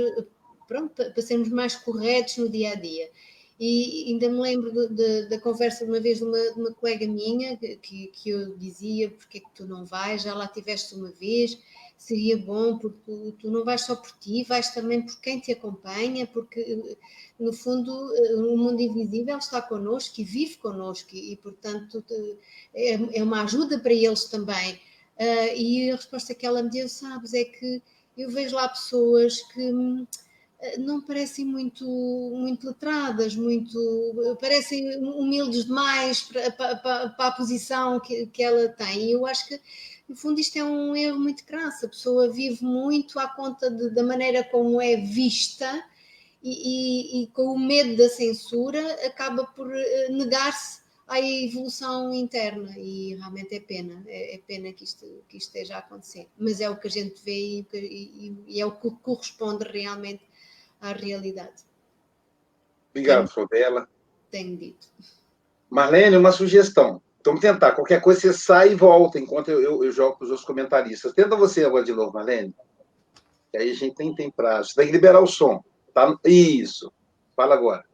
pronto, 0.72 0.94
para 0.96 1.22
sermos 1.22 1.50
mais 1.50 1.76
corretos 1.76 2.38
no 2.38 2.48
dia 2.50 2.72
a 2.72 2.76
dia. 2.76 3.10
E 3.64 4.06
ainda 4.08 4.28
me 4.28 4.42
lembro 4.42 4.72
de, 4.72 4.96
de, 4.96 5.30
da 5.30 5.40
conversa 5.40 5.86
de 5.86 5.92
uma 5.92 6.00
vez 6.00 6.18
de 6.18 6.24
uma, 6.24 6.40
de 6.52 6.60
uma 6.60 6.74
colega 6.74 7.06
minha 7.08 7.56
que, 7.56 8.08
que 8.08 8.30
eu 8.32 8.58
dizia: 8.58 9.12
porque 9.12 9.38
é 9.38 9.42
que 9.42 9.52
tu 9.54 9.68
não 9.68 9.86
vais? 9.86 10.24
Já 10.24 10.34
lá 10.34 10.48
tiveste 10.48 10.96
uma 10.96 11.12
vez, 11.12 11.60
seria 11.96 12.36
bom, 12.38 12.80
porque 12.80 13.36
tu, 13.38 13.52
não 13.52 13.64
vais 13.64 13.82
só 13.82 13.96
por 13.96 14.12
ti, 14.18 14.44
vais 14.46 14.74
também 14.74 15.04
por 15.06 15.22
quem 15.22 15.40
te 15.40 15.52
acompanha, 15.52 16.26
porque 16.26 16.98
no 17.40 17.54
fundo 17.54 17.94
o 17.94 18.58
mundo 18.58 18.82
invisível 18.82 19.38
está 19.38 19.62
connosco 19.62 20.20
e 20.20 20.24
vive 20.24 20.58
connosco, 20.58 21.16
e 21.16 21.38
portanto 21.38 22.04
é, 22.74 23.20
é 23.20 23.24
uma 23.24 23.44
ajuda 23.44 23.80
para 23.80 23.94
eles 23.94 24.24
também. 24.26 24.74
Uh, 25.20 25.56
e 25.56 25.92
a 25.92 25.98
resposta 25.98 26.34
que 26.34 26.48
ela 26.48 26.64
me 26.64 26.72
deu, 26.72 26.90
sabes, 26.90 27.36
é 27.36 27.44
que 27.44 27.80
eu 28.18 28.28
vejo 28.32 28.56
lá 28.56 28.68
pessoas 28.68 29.40
que 29.54 29.62
eh, 29.62 30.08
não 30.78 31.02
parecem 31.02 31.46
muito, 31.46 31.86
muito 31.86 32.68
letradas, 32.68 33.36
muito 33.36 34.38
parecem 34.40 34.98
humildes 35.04 35.66
demais 35.66 36.22
para, 36.22 36.52
para, 36.52 37.10
para 37.10 37.28
a 37.28 37.32
posição 37.32 38.00
que, 38.00 38.28
que 38.28 38.44
ela 38.44 38.70
tem. 38.70 39.10
E 39.10 39.12
eu 39.14 39.26
acho 39.26 39.48
que, 39.48 39.60
no 40.08 40.16
fundo, 40.16 40.40
isto 40.40 40.58
é 40.58 40.64
um 40.64 40.96
erro 40.96 41.20
muito 41.20 41.44
crasso. 41.46 41.86
A 41.86 41.90
pessoa 41.90 42.32
vive 42.32 42.64
muito 42.64 43.20
à 43.20 43.28
conta 43.28 43.70
de, 43.72 43.90
da 43.90 44.04
maneira 44.04 44.44
como 44.44 44.82
é 44.82 44.98
vista 44.98 45.84
e, 46.44 47.20
e, 47.20 47.24
e, 47.24 47.28
com 47.28 47.54
o 47.54 47.60
medo 47.60 47.96
da 47.98 48.10
censura 48.10 49.06
acaba 49.06 49.46
por 49.46 49.72
eh, 49.72 50.10
negar-se 50.10 50.82
à 51.08 51.20
evolução 51.20 52.14
interna 52.14 52.74
e 52.78 53.16
realmente 53.16 53.56
é 53.56 53.60
pena, 53.60 54.04
é, 54.08 54.36
é, 54.36 54.38
pena 54.40 54.72
que 54.74 54.84
isto, 54.84 55.06
que 55.28 55.38
isto 55.38 55.48
esteja 55.48 55.76
a 55.76 55.80
acontecer. 55.80 56.28
Mas 56.38 56.62
é 56.62 56.70
o 56.70 56.78
que 56.78 56.88
a 56.88 56.92
gente 56.92 57.22
vê 57.24 57.66
e, 57.74 58.36
e 58.48 58.62
é 58.62 58.66
o 58.66 58.72
que 58.72 58.90
corresponde 59.02 59.66
realmente 59.66 60.31
à 60.82 60.92
realidade. 60.92 61.64
Obrigado, 62.90 63.30
Fabela. 63.30 63.88
Tenho 64.30 64.58
dito. 64.58 64.88
Marlene, 65.70 66.18
uma 66.18 66.32
sugestão. 66.32 67.02
Vamos 67.24 67.40
tentar. 67.40 67.74
Qualquer 67.74 68.02
coisa, 68.02 68.20
você 68.20 68.34
sai 68.34 68.72
e 68.72 68.76
volta 68.76 69.20
enquanto 69.20 69.50
eu, 69.50 69.62
eu, 69.62 69.84
eu 69.84 69.92
jogo 69.92 70.18
para 70.18 70.26
os 70.26 70.32
outros 70.32 70.46
comentaristas. 70.46 71.14
Tenta 71.14 71.36
você 71.36 71.64
agora 71.64 71.86
de 71.86 71.94
novo, 71.94 72.14
Marlene. 72.14 72.54
E 73.54 73.58
aí 73.58 73.72
a 73.72 73.74
gente 73.74 73.96
tem, 73.96 74.14
tem 74.14 74.32
prazo. 74.32 74.74
Tem 74.76 74.88
que 74.88 74.92
liberar 74.92 75.22
o 75.22 75.28
som. 75.28 75.64
Tá? 75.94 76.18
Isso. 76.26 76.92
Fala 77.36 77.56
agora. 77.56 77.86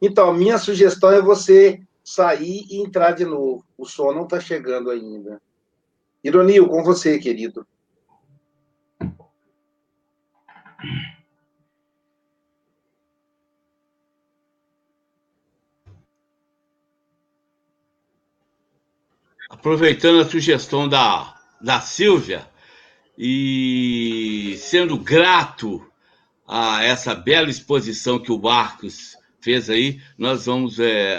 Então, 0.00 0.30
a 0.30 0.34
minha 0.34 0.58
sugestão 0.58 1.10
é 1.10 1.20
você 1.20 1.80
sair 2.04 2.64
e 2.70 2.80
entrar 2.80 3.12
de 3.12 3.24
novo. 3.24 3.64
O 3.76 3.84
som 3.84 4.12
não 4.12 4.24
está 4.24 4.38
chegando 4.38 4.90
ainda. 4.90 5.40
Ironio, 6.22 6.68
com 6.68 6.82
você, 6.82 7.18
querido. 7.18 7.66
Aproveitando 19.48 20.20
a 20.20 20.28
sugestão 20.28 20.88
da, 20.88 21.34
da 21.60 21.80
Silvia 21.80 22.46
e 23.18 24.56
sendo 24.58 24.98
grato 24.98 25.84
a 26.46 26.82
essa 26.84 27.14
bela 27.14 27.48
exposição 27.50 28.18
que 28.18 28.30
o 28.30 28.38
Marcos 28.38 29.16
fez 29.40 29.70
aí, 29.70 30.00
nós 30.18 30.46
vamos 30.46 30.78
é, 30.78 31.18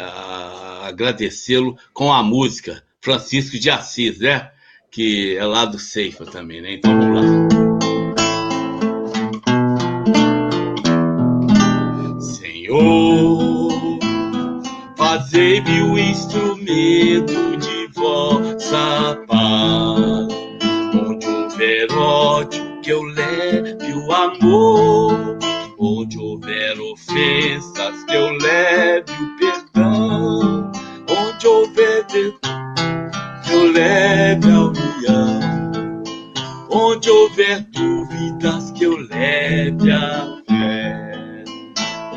agradecê-lo 0.84 1.78
com 1.94 2.12
a 2.12 2.22
música 2.22 2.84
Francisco 3.02 3.58
de 3.58 3.70
Assis, 3.70 4.20
né? 4.20 4.52
Que 4.92 5.38
é 5.38 5.46
lá 5.46 5.66
do 5.66 5.80
Ceifa 5.80 6.26
também, 6.26 6.62
né? 6.62 6.74
Então 6.74 6.98
vamos 7.00 7.22
lá. 7.22 7.48
Senhor, 12.20 14.00
fazei-me 14.98 15.82
o 15.82 15.98
instrumento 15.98 17.57
Onde 20.94 21.26
houver 21.26 21.88
ódio, 21.94 22.82
que 22.82 22.90
eu 22.90 23.02
leve 23.02 23.94
o 23.94 24.12
amor. 24.12 25.38
Onde 25.80 26.18
houver 26.18 26.78
ofensas, 26.80 28.04
que 28.04 28.14
eu 28.14 28.30
leve 28.40 29.14
o 29.14 29.38
perdão. 29.38 30.70
Onde 31.10 31.48
houver 31.48 32.06
que 32.08 32.34
eu 33.50 33.72
leve 33.72 34.52
a 34.52 34.60
união. 34.60 35.40
Onde 36.70 37.10
houver 37.10 37.62
dúvidas, 37.72 38.72
que 38.72 38.84
eu 38.84 38.98
leve 38.98 39.92
a 39.92 40.42
fé. 40.46 41.44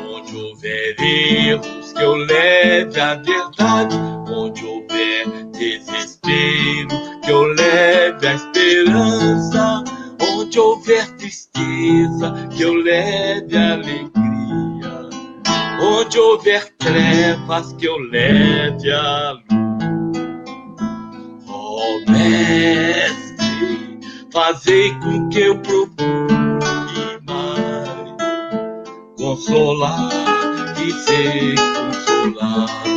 Onde 0.05 0.35
houver 0.35 0.95
erros, 0.99 1.93
que 1.93 2.03
eu 2.03 2.15
leve 2.15 2.99
a 2.99 3.15
verdade. 3.15 3.95
Onde 4.29 4.65
houver 4.65 5.27
desespero, 5.51 6.10
que 6.23 6.87
eu 7.27 7.41
leve 7.53 8.27
a 8.27 8.35
esperança. 8.35 9.83
Onde 10.21 10.59
houver 10.59 11.09
tristeza, 11.17 12.47
que 12.55 12.61
eu 12.61 12.75
leve 12.75 13.57
alegria. 13.57 15.09
Onde 15.81 16.19
houver 16.19 16.69
trevas, 16.77 17.73
que 17.73 17.85
eu 17.85 17.97
leve 17.97 18.91
a 18.91 19.31
luz. 19.31 19.43
Oh, 21.47 21.99
Mestre, 22.11 23.99
fazei 24.31 24.93
com 24.99 25.27
que 25.29 25.39
eu 25.39 25.57
procure 25.59 27.19
mais 27.25 28.11
consolar 29.17 30.11
e 30.79 30.91
ser 30.91 31.55
consolado 31.55 32.91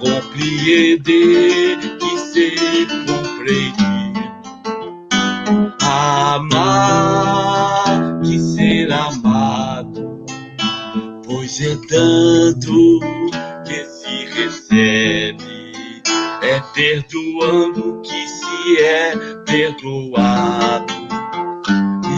compreender 0.00 1.99
ser 2.40 2.86
compreendido, 3.06 4.24
amar 5.82 6.62
e 8.24 8.38
ser 8.38 8.90
amado, 8.90 10.24
pois 11.26 11.60
é 11.60 11.76
dando 11.90 13.00
que 13.66 13.84
se 13.84 14.24
recebe, 14.32 16.02
é 16.40 16.60
perdoando 16.74 18.00
que 18.00 18.26
se 18.26 18.80
é 18.84 19.14
perdoado, 19.44 20.94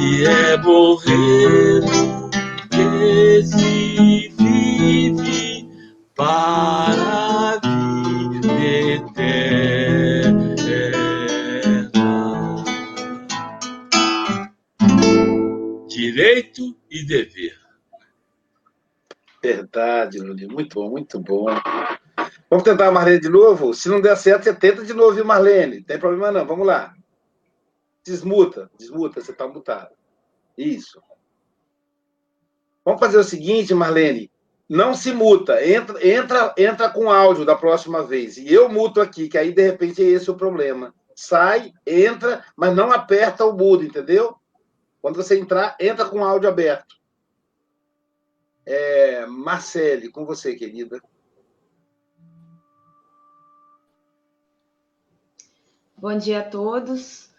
e 0.00 0.24
é 0.24 0.56
morrendo 0.58 2.30
que 2.70 3.42
se 3.44 3.71
Verdade, 20.02 20.18
Luli. 20.18 20.48
Muito 20.48 20.74
bom, 20.74 20.90
muito 20.90 21.20
bom. 21.20 21.46
Vamos 22.50 22.64
tentar 22.64 22.88
a 22.88 22.92
Marlene 22.92 23.20
de 23.20 23.28
novo? 23.28 23.72
Se 23.72 23.88
não 23.88 24.00
der 24.00 24.16
certo, 24.16 24.44
você 24.44 24.54
tenta 24.54 24.84
de 24.84 24.92
novo, 24.92 25.14
viu, 25.14 25.24
Marlene? 25.24 25.78
Não 25.78 25.84
tem 25.84 25.98
problema 25.98 26.32
não. 26.32 26.46
Vamos 26.46 26.66
lá. 26.66 26.92
Desmuta, 28.04 28.70
desmuta, 28.76 29.20
você 29.20 29.30
está 29.30 29.46
mutado. 29.46 29.90
Isso. 30.58 31.00
Vamos 32.84 33.00
fazer 33.00 33.16
o 33.16 33.24
seguinte, 33.24 33.72
Marlene. 33.74 34.30
Não 34.68 34.92
se 34.92 35.12
muta. 35.12 35.64
Entra, 35.64 36.06
entra, 36.06 36.54
entra 36.58 36.90
com 36.90 37.10
áudio 37.10 37.44
da 37.44 37.54
próxima 37.54 38.02
vez. 38.02 38.36
E 38.36 38.52
eu 38.52 38.68
muto 38.68 39.00
aqui, 39.00 39.28
que 39.28 39.38
aí, 39.38 39.52
de 39.52 39.62
repente, 39.62 40.02
é 40.02 40.06
esse 40.06 40.30
o 40.30 40.36
problema. 40.36 40.92
Sai, 41.14 41.72
entra, 41.86 42.44
mas 42.56 42.74
não 42.74 42.90
aperta 42.90 43.44
o 43.44 43.56
mudo, 43.56 43.84
entendeu? 43.84 44.36
Quando 45.00 45.16
você 45.16 45.38
entrar, 45.38 45.76
entra 45.80 46.06
com 46.06 46.24
áudio 46.24 46.48
aberto. 46.48 47.01
É, 48.64 49.26
Marcele, 49.26 50.08
com 50.08 50.24
você, 50.24 50.54
querida. 50.54 51.02
Bom 55.96 56.16
dia 56.16 56.40
a 56.40 56.44
todos. 56.44 57.30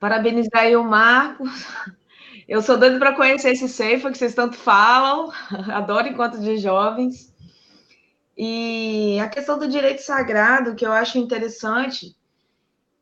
Parabenizar 0.00 0.62
aí 0.62 0.76
o 0.76 0.84
Marcos. 0.84 1.66
Eu 2.46 2.60
sou 2.60 2.76
doido 2.76 2.98
para 2.98 3.14
conhecer 3.14 3.52
esse 3.52 3.68
Ceifa 3.68 4.10
que 4.10 4.18
vocês 4.18 4.34
tanto 4.34 4.56
falam. 4.56 5.32
Adoro 5.72 6.08
encontro 6.08 6.40
de 6.40 6.58
jovens. 6.58 7.34
E 8.36 9.18
a 9.20 9.28
questão 9.28 9.58
do 9.58 9.68
direito 9.68 10.00
sagrado, 10.00 10.74
que 10.74 10.84
eu 10.84 10.92
acho 10.92 11.18
interessante, 11.18 12.16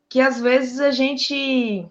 que 0.07 0.21
às 0.21 0.39
vezes 0.39 0.79
a 0.79 0.91
gente 0.91 1.89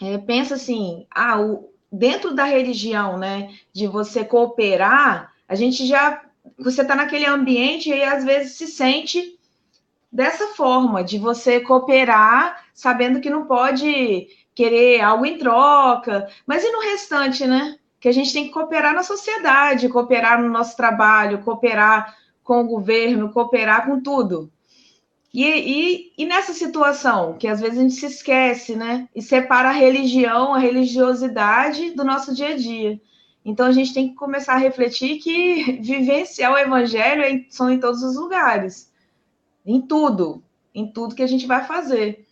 é, 0.00 0.18
pensa 0.18 0.54
assim, 0.54 1.06
ah, 1.10 1.40
o, 1.40 1.73
dentro 1.96 2.34
da 2.34 2.44
religião, 2.44 3.16
né, 3.16 3.54
de 3.72 3.86
você 3.86 4.24
cooperar, 4.24 5.32
a 5.48 5.54
gente 5.54 5.86
já, 5.86 6.22
você 6.58 6.82
está 6.82 6.94
naquele 6.94 7.26
ambiente 7.26 7.88
e 7.88 8.02
às 8.02 8.24
vezes 8.24 8.54
se 8.54 8.66
sente 8.66 9.38
dessa 10.10 10.48
forma, 10.48 11.04
de 11.04 11.18
você 11.18 11.60
cooperar, 11.60 12.64
sabendo 12.74 13.20
que 13.20 13.30
não 13.30 13.46
pode 13.46 14.26
querer 14.54 15.00
algo 15.00 15.24
em 15.26 15.38
troca, 15.38 16.28
mas 16.46 16.64
e 16.64 16.70
no 16.70 16.80
restante, 16.80 17.46
né? 17.46 17.76
que 18.04 18.08
a 18.08 18.12
gente 18.12 18.34
tem 18.34 18.44
que 18.44 18.50
cooperar 18.50 18.92
na 18.92 19.02
sociedade, 19.02 19.88
cooperar 19.88 20.38
no 20.38 20.50
nosso 20.50 20.76
trabalho, 20.76 21.42
cooperar 21.42 22.14
com 22.42 22.60
o 22.60 22.66
governo, 22.66 23.32
cooperar 23.32 23.86
com 23.86 23.98
tudo. 24.02 24.52
E, 25.34 25.42
e, 25.42 26.12
e, 26.16 26.26
nessa 26.26 26.52
situação, 26.52 27.36
que 27.36 27.48
às 27.48 27.60
vezes 27.60 27.76
a 27.76 27.82
gente 27.82 27.94
se 27.94 28.06
esquece, 28.06 28.76
né? 28.76 29.08
E 29.12 29.20
separa 29.20 29.70
a 29.70 29.72
religião, 29.72 30.54
a 30.54 30.58
religiosidade 30.58 31.90
do 31.90 32.04
nosso 32.04 32.32
dia 32.32 32.50
a 32.50 32.56
dia. 32.56 33.00
Então 33.44 33.66
a 33.66 33.72
gente 33.72 33.92
tem 33.92 34.10
que 34.10 34.14
começar 34.14 34.54
a 34.54 34.58
refletir 34.58 35.18
que 35.18 35.72
vivenciar 35.82 36.52
o 36.52 36.56
evangelho 36.56 37.22
é 37.22 37.44
são 37.50 37.68
em 37.68 37.80
todos 37.80 38.00
os 38.04 38.14
lugares, 38.14 38.92
em 39.66 39.80
tudo, 39.80 40.40
em 40.72 40.86
tudo 40.86 41.16
que 41.16 41.22
a 41.24 41.26
gente 41.26 41.48
vai 41.48 41.64
fazer. 41.64 42.24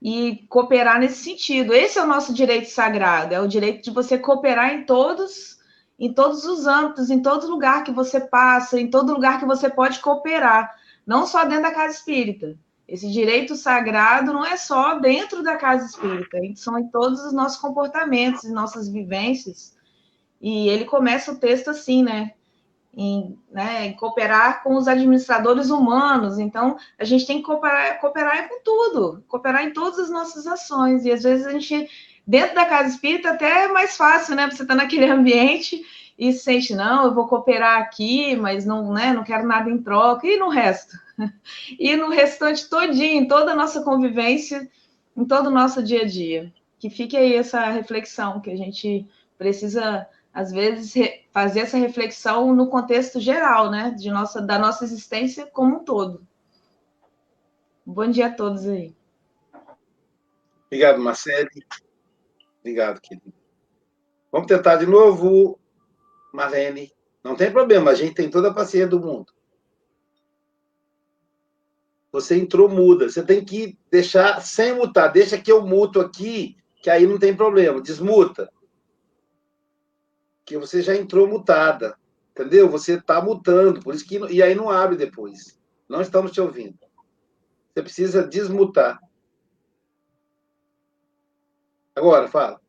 E 0.00 0.46
cooperar 0.48 0.98
nesse 0.98 1.22
sentido. 1.22 1.74
Esse 1.74 1.98
é 1.98 2.02
o 2.02 2.06
nosso 2.06 2.32
direito 2.32 2.70
sagrado, 2.70 3.34
é 3.34 3.40
o 3.42 3.48
direito 3.48 3.84
de 3.84 3.90
você 3.90 4.16
cooperar 4.16 4.72
em 4.72 4.84
todos, 4.84 5.58
em 5.98 6.14
todos 6.14 6.46
os 6.46 6.66
âmbitos, 6.66 7.10
em 7.10 7.20
todo 7.20 7.50
lugar 7.50 7.84
que 7.84 7.92
você 7.92 8.18
passa, 8.18 8.80
em 8.80 8.88
todo 8.88 9.12
lugar 9.12 9.38
que 9.38 9.44
você 9.44 9.68
pode 9.68 9.98
cooperar 9.98 10.77
não 11.08 11.26
só 11.26 11.46
dentro 11.46 11.62
da 11.62 11.70
casa 11.70 11.94
espírita. 11.94 12.54
Esse 12.86 13.10
direito 13.10 13.56
sagrado 13.56 14.30
não 14.30 14.44
é 14.44 14.58
só 14.58 14.98
dentro 14.98 15.42
da 15.42 15.56
casa 15.56 15.86
espírita, 15.86 16.38
são 16.54 16.78
em 16.78 16.88
todos 16.88 17.24
os 17.24 17.32
nossos 17.32 17.58
comportamentos, 17.58 18.44
e 18.44 18.52
nossas 18.52 18.90
vivências. 18.90 19.74
E 20.38 20.68
ele 20.68 20.84
começa 20.84 21.32
o 21.32 21.38
texto 21.38 21.68
assim, 21.70 22.02
né? 22.02 22.32
Em, 22.94 23.38
né, 23.50 23.86
em 23.86 23.96
cooperar 23.96 24.62
com 24.62 24.74
os 24.74 24.86
administradores 24.86 25.70
humanos. 25.70 26.38
Então, 26.38 26.76
a 26.98 27.04
gente 27.04 27.26
tem 27.26 27.38
que 27.38 27.44
cooperar, 27.44 28.00
cooperar 28.00 28.48
com 28.48 28.60
tudo, 28.62 29.24
cooperar 29.28 29.64
em 29.64 29.72
todas 29.72 29.98
as 29.98 30.10
nossas 30.10 30.46
ações. 30.46 31.06
E 31.06 31.12
às 31.12 31.22
vezes 31.22 31.46
a 31.46 31.52
gente, 31.52 31.88
dentro 32.26 32.54
da 32.54 32.66
casa 32.66 32.90
espírita, 32.90 33.30
até 33.30 33.64
é 33.64 33.68
mais 33.68 33.96
fácil, 33.96 34.34
né? 34.34 34.46
Você 34.46 34.62
estar 34.62 34.66
tá 34.66 34.74
naquele 34.74 35.06
ambiente 35.10 35.82
e 36.18 36.32
sente, 36.32 36.74
não, 36.74 37.04
eu 37.04 37.14
vou 37.14 37.28
cooperar 37.28 37.80
aqui, 37.80 38.34
mas 38.34 38.66
não, 38.66 38.92
né, 38.92 39.12
não 39.12 39.22
quero 39.22 39.46
nada 39.46 39.70
em 39.70 39.80
troca, 39.80 40.26
e 40.26 40.36
no 40.36 40.48
resto? 40.48 40.98
E 41.78 41.96
no 41.96 42.10
restante 42.10 42.68
todinho, 42.68 43.22
em 43.22 43.26
toda 43.26 43.52
a 43.52 43.56
nossa 43.56 43.82
convivência, 43.82 44.70
em 45.16 45.24
todo 45.24 45.48
o 45.48 45.50
nosso 45.50 45.82
dia 45.82 46.02
a 46.02 46.06
dia. 46.06 46.52
Que 46.78 46.88
fique 46.88 47.16
aí 47.16 47.34
essa 47.34 47.64
reflexão, 47.70 48.40
que 48.40 48.50
a 48.50 48.56
gente 48.56 49.04
precisa, 49.36 50.06
às 50.32 50.52
vezes, 50.52 50.94
fazer 51.32 51.60
essa 51.60 51.76
reflexão 51.76 52.54
no 52.54 52.68
contexto 52.68 53.18
geral, 53.18 53.68
né, 53.68 53.90
de 53.98 54.10
nossa, 54.12 54.40
da 54.40 54.58
nossa 54.60 54.84
existência 54.84 55.44
como 55.46 55.78
um 55.78 55.84
todo. 55.84 56.24
Bom 57.84 58.08
dia 58.08 58.26
a 58.26 58.32
todos 58.32 58.64
aí. 58.66 58.94
Obrigado, 60.66 61.00
Marcele. 61.00 61.48
Obrigado, 62.60 63.00
querido. 63.00 63.32
Vamos 64.30 64.46
tentar 64.46 64.76
de 64.76 64.86
novo. 64.86 65.58
Marlene, 66.32 66.92
não 67.22 67.34
tem 67.34 67.50
problema, 67.50 67.90
a 67.90 67.94
gente 67.94 68.14
tem 68.14 68.30
toda 68.30 68.48
a 68.48 68.54
paciência 68.54 68.88
do 68.88 69.00
mundo. 69.00 69.32
Você 72.10 72.36
entrou 72.36 72.68
muda, 72.68 73.08
você 73.08 73.22
tem 73.22 73.44
que 73.44 73.78
deixar 73.90 74.40
sem 74.40 74.74
mutar, 74.74 75.08
deixa 75.08 75.38
que 75.38 75.52
eu 75.52 75.66
muto 75.66 76.00
aqui, 76.00 76.56
que 76.82 76.88
aí 76.88 77.06
não 77.06 77.18
tem 77.18 77.36
problema, 77.36 77.80
desmuta. 77.80 78.50
Que 80.44 80.56
você 80.56 80.80
já 80.80 80.96
entrou 80.96 81.28
mutada, 81.28 81.98
entendeu? 82.30 82.68
Você 82.70 82.94
está 82.94 83.20
mutando, 83.20 83.80
por 83.80 83.94
isso 83.94 84.06
que 84.06 84.18
e 84.32 84.42
aí 84.42 84.54
não 84.54 84.70
abre 84.70 84.96
depois. 84.96 85.58
Não 85.88 86.00
estamos 86.00 86.32
te 86.32 86.40
ouvindo. 86.40 86.78
Você 87.72 87.82
precisa 87.82 88.26
desmutar. 88.26 88.98
Agora, 91.94 92.28
fala. 92.28 92.60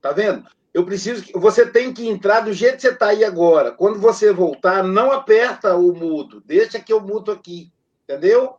Tá 0.00 0.12
vendo? 0.12 0.48
Eu 0.72 0.86
preciso 0.86 1.22
que 1.22 1.38
você 1.38 1.66
tem 1.66 1.92
que 1.92 2.08
entrar 2.08 2.40
do 2.40 2.52
jeito 2.52 2.76
que 2.76 2.82
você 2.82 2.88
está 2.88 3.08
aí 3.08 3.24
agora. 3.24 3.72
Quando 3.72 3.98
você 3.98 4.32
voltar, 4.32 4.82
não 4.82 5.12
aperta 5.12 5.76
o 5.76 5.92
mudo, 5.94 6.42
deixa 6.46 6.80
que 6.80 6.92
eu 6.92 7.00
muto 7.00 7.30
aqui, 7.30 7.70
entendeu? 8.04 8.56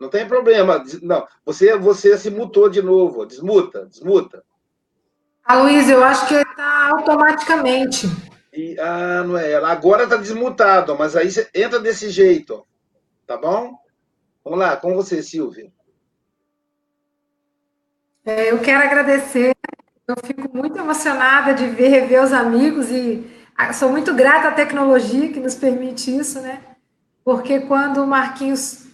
Não 0.00 0.08
tem 0.08 0.26
problema. 0.26 0.82
Não, 1.02 1.26
você 1.44 1.76
você 1.76 2.16
se 2.16 2.30
mutou 2.30 2.70
de 2.70 2.80
novo, 2.80 3.26
desmuta, 3.26 3.86
desmuta. 3.86 4.42
A 5.44 5.62
Luísa, 5.62 5.92
eu 5.92 6.02
acho 6.02 6.26
que 6.26 6.34
está 6.34 6.90
automaticamente. 6.90 8.06
E, 8.52 8.78
ah, 8.80 9.22
não 9.22 9.36
é 9.36 9.52
ela. 9.52 9.70
Agora 9.70 10.04
está 10.04 10.16
desmutado, 10.16 10.96
mas 10.96 11.14
aí 11.14 11.30
você 11.30 11.48
entra 11.54 11.78
desse 11.78 12.08
jeito, 12.08 12.66
tá 13.26 13.36
bom? 13.36 13.76
Vamos 14.42 14.58
lá, 14.58 14.76
com 14.76 14.94
você, 14.94 15.22
Silvia. 15.22 15.70
É, 18.24 18.50
eu 18.50 18.58
quero 18.60 18.82
agradecer 18.82 19.55
eu 20.06 20.16
fico 20.24 20.56
muito 20.56 20.78
emocionada 20.78 21.52
de 21.52 21.66
ver, 21.66 21.88
rever 21.88 22.22
os 22.22 22.32
amigos 22.32 22.90
e 22.90 23.26
ah, 23.56 23.72
sou 23.72 23.90
muito 23.90 24.14
grata 24.14 24.48
à 24.48 24.52
tecnologia 24.52 25.32
que 25.32 25.40
nos 25.40 25.54
permite 25.54 26.16
isso, 26.16 26.40
né? 26.40 26.60
Porque 27.24 27.60
quando 27.60 28.02
o 28.02 28.06
Marquinhos 28.06 28.86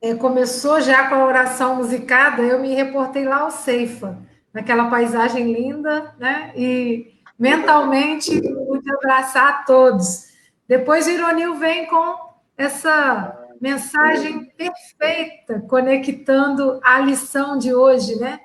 é, 0.00 0.14
começou 0.14 0.80
já 0.80 1.08
com 1.08 1.16
a 1.16 1.26
oração 1.26 1.76
musicada, 1.76 2.42
eu 2.42 2.58
me 2.60 2.74
reportei 2.74 3.24
lá 3.24 3.40
ao 3.40 3.50
Ceifa, 3.50 4.18
naquela 4.52 4.88
paisagem 4.88 5.52
linda, 5.52 6.14
né? 6.18 6.52
E 6.56 7.12
mentalmente 7.38 8.40
pude 8.40 8.90
abraçar 8.94 9.48
a 9.48 9.64
todos. 9.64 10.26
Depois 10.66 11.06
o 11.06 11.10
Ironil 11.10 11.56
vem 11.56 11.86
com 11.86 12.16
essa 12.56 13.36
mensagem 13.60 14.44
perfeita, 14.56 15.60
conectando 15.68 16.80
a 16.82 16.98
lição 17.00 17.58
de 17.58 17.74
hoje, 17.74 18.16
né? 18.16 18.40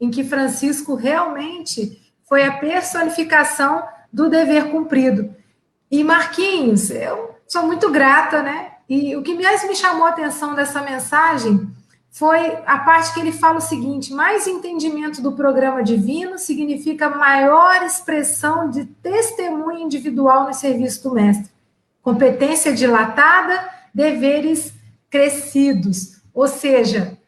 Em 0.00 0.10
que 0.10 0.24
Francisco 0.24 0.94
realmente 0.94 2.00
foi 2.28 2.44
a 2.44 2.52
personificação 2.52 3.82
do 4.12 4.28
dever 4.28 4.70
cumprido. 4.70 5.34
E 5.90 6.02
Marquinhos, 6.02 6.90
eu 6.90 7.34
sou 7.46 7.64
muito 7.66 7.90
grata, 7.90 8.42
né? 8.42 8.72
E 8.88 9.14
o 9.16 9.22
que 9.22 9.34
mais 9.34 9.66
me 9.68 9.74
chamou 9.74 10.06
a 10.06 10.10
atenção 10.10 10.54
dessa 10.54 10.80
mensagem 10.82 11.68
foi 12.10 12.58
a 12.66 12.78
parte 12.78 13.14
que 13.14 13.20
ele 13.20 13.32
fala 13.32 13.58
o 13.58 13.62
seguinte: 13.62 14.12
mais 14.12 14.46
entendimento 14.46 15.22
do 15.22 15.32
programa 15.32 15.82
divino 15.82 16.38
significa 16.38 17.10
maior 17.10 17.82
expressão 17.82 18.70
de 18.70 18.84
testemunho 18.84 19.80
individual 19.80 20.46
no 20.46 20.54
serviço 20.54 21.04
do 21.04 21.14
mestre. 21.14 21.50
Competência 22.02 22.72
dilatada, 22.72 23.68
deveres 23.94 24.72
crescidos. 25.08 26.20
Ou 26.32 26.48
seja, 26.48 27.18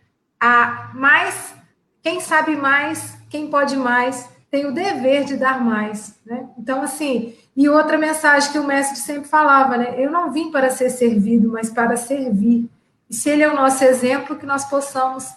a 0.40 0.90
mais 0.94 1.54
quem 2.02 2.20
sabe 2.20 2.56
mais, 2.56 3.16
quem 3.30 3.46
pode 3.46 3.76
mais, 3.76 4.28
tem 4.50 4.66
o 4.66 4.74
dever 4.74 5.24
de 5.24 5.36
dar 5.36 5.64
mais. 5.64 6.14
Né? 6.26 6.46
Então, 6.58 6.82
assim, 6.82 7.34
e 7.56 7.68
outra 7.68 7.96
mensagem 7.96 8.50
que 8.50 8.58
o 8.58 8.66
mestre 8.66 8.98
sempre 8.98 9.28
falava, 9.28 9.76
né? 9.76 9.94
Eu 9.96 10.10
não 10.10 10.32
vim 10.32 10.50
para 10.50 10.70
ser 10.70 10.90
servido, 10.90 11.50
mas 11.50 11.70
para 11.70 11.96
servir. 11.96 12.68
E 13.08 13.14
se 13.14 13.28
ele 13.30 13.42
é 13.42 13.48
o 13.48 13.54
nosso 13.54 13.84
exemplo, 13.84 14.36
que 14.36 14.46
nós 14.46 14.64
possamos 14.64 15.32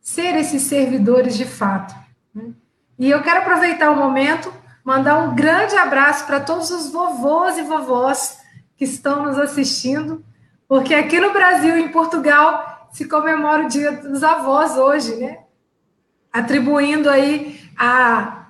ser 0.00 0.36
esses 0.36 0.62
servidores 0.62 1.36
de 1.36 1.44
fato. 1.44 1.94
Né? 2.34 2.50
E 2.98 3.10
eu 3.10 3.22
quero 3.22 3.40
aproveitar 3.40 3.90
o 3.90 3.96
momento, 3.96 4.52
mandar 4.84 5.18
um 5.18 5.34
grande 5.34 5.76
abraço 5.76 6.26
para 6.26 6.40
todos 6.40 6.70
os 6.70 6.92
vovôs 6.92 7.58
e 7.58 7.62
vovós 7.62 8.38
que 8.76 8.84
estão 8.84 9.24
nos 9.24 9.38
assistindo, 9.38 10.24
porque 10.68 10.94
aqui 10.94 11.18
no 11.18 11.32
Brasil 11.32 11.76
e 11.76 11.82
em 11.82 11.88
Portugal 11.88 12.88
se 12.92 13.06
comemora 13.06 13.64
o 13.64 13.68
Dia 13.68 13.92
dos 13.92 14.22
Avós 14.22 14.76
hoje, 14.76 15.16
né? 15.16 15.38
Atribuindo 16.38 17.08
aí 17.08 17.60
a 17.76 18.46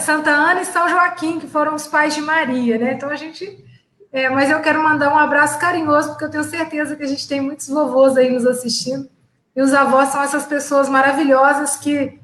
Santa 0.00 0.30
Ana 0.30 0.62
e 0.62 0.66
São 0.66 0.88
Joaquim, 0.88 1.40
que 1.40 1.46
foram 1.46 1.74
os 1.74 1.86
pais 1.86 2.14
de 2.14 2.20
Maria, 2.20 2.78
né? 2.78 2.92
Então 2.92 3.08
a 3.08 3.16
gente. 3.16 3.64
É, 4.12 4.28
mas 4.28 4.48
eu 4.48 4.60
quero 4.60 4.80
mandar 4.80 5.12
um 5.12 5.18
abraço 5.18 5.58
carinhoso, 5.58 6.10
porque 6.10 6.24
eu 6.24 6.30
tenho 6.30 6.44
certeza 6.44 6.94
que 6.94 7.02
a 7.02 7.06
gente 7.06 7.26
tem 7.26 7.40
muitos 7.40 7.68
vovôs 7.68 8.16
aí 8.16 8.30
nos 8.30 8.46
assistindo. 8.46 9.08
E 9.56 9.60
os 9.60 9.74
avós 9.74 10.10
são 10.10 10.22
essas 10.22 10.44
pessoas 10.46 10.88
maravilhosas 10.88 11.76
que 11.76 12.20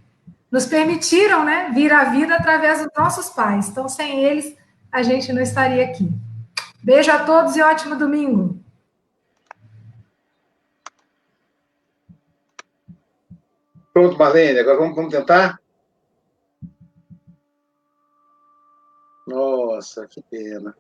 nos 0.52 0.66
permitiram 0.66 1.44
né, 1.44 1.70
vir 1.74 1.92
à 1.92 2.04
vida 2.04 2.36
através 2.36 2.78
dos 2.78 2.88
nossos 2.96 3.30
pais. 3.30 3.68
Então, 3.68 3.88
sem 3.88 4.24
eles, 4.24 4.54
a 4.92 5.02
gente 5.02 5.32
não 5.32 5.42
estaria 5.42 5.84
aqui. 5.84 6.08
Beijo 6.82 7.10
a 7.10 7.18
todos 7.18 7.56
e 7.56 7.62
ótimo 7.62 7.96
domingo. 7.96 8.59
Pronto, 13.92 14.16
Marlene, 14.16 14.60
agora 14.60 14.78
vamos, 14.78 14.94
vamos 14.94 15.12
tentar? 15.12 15.60
Nossa, 19.26 20.06
que 20.06 20.22
pena. 20.22 20.76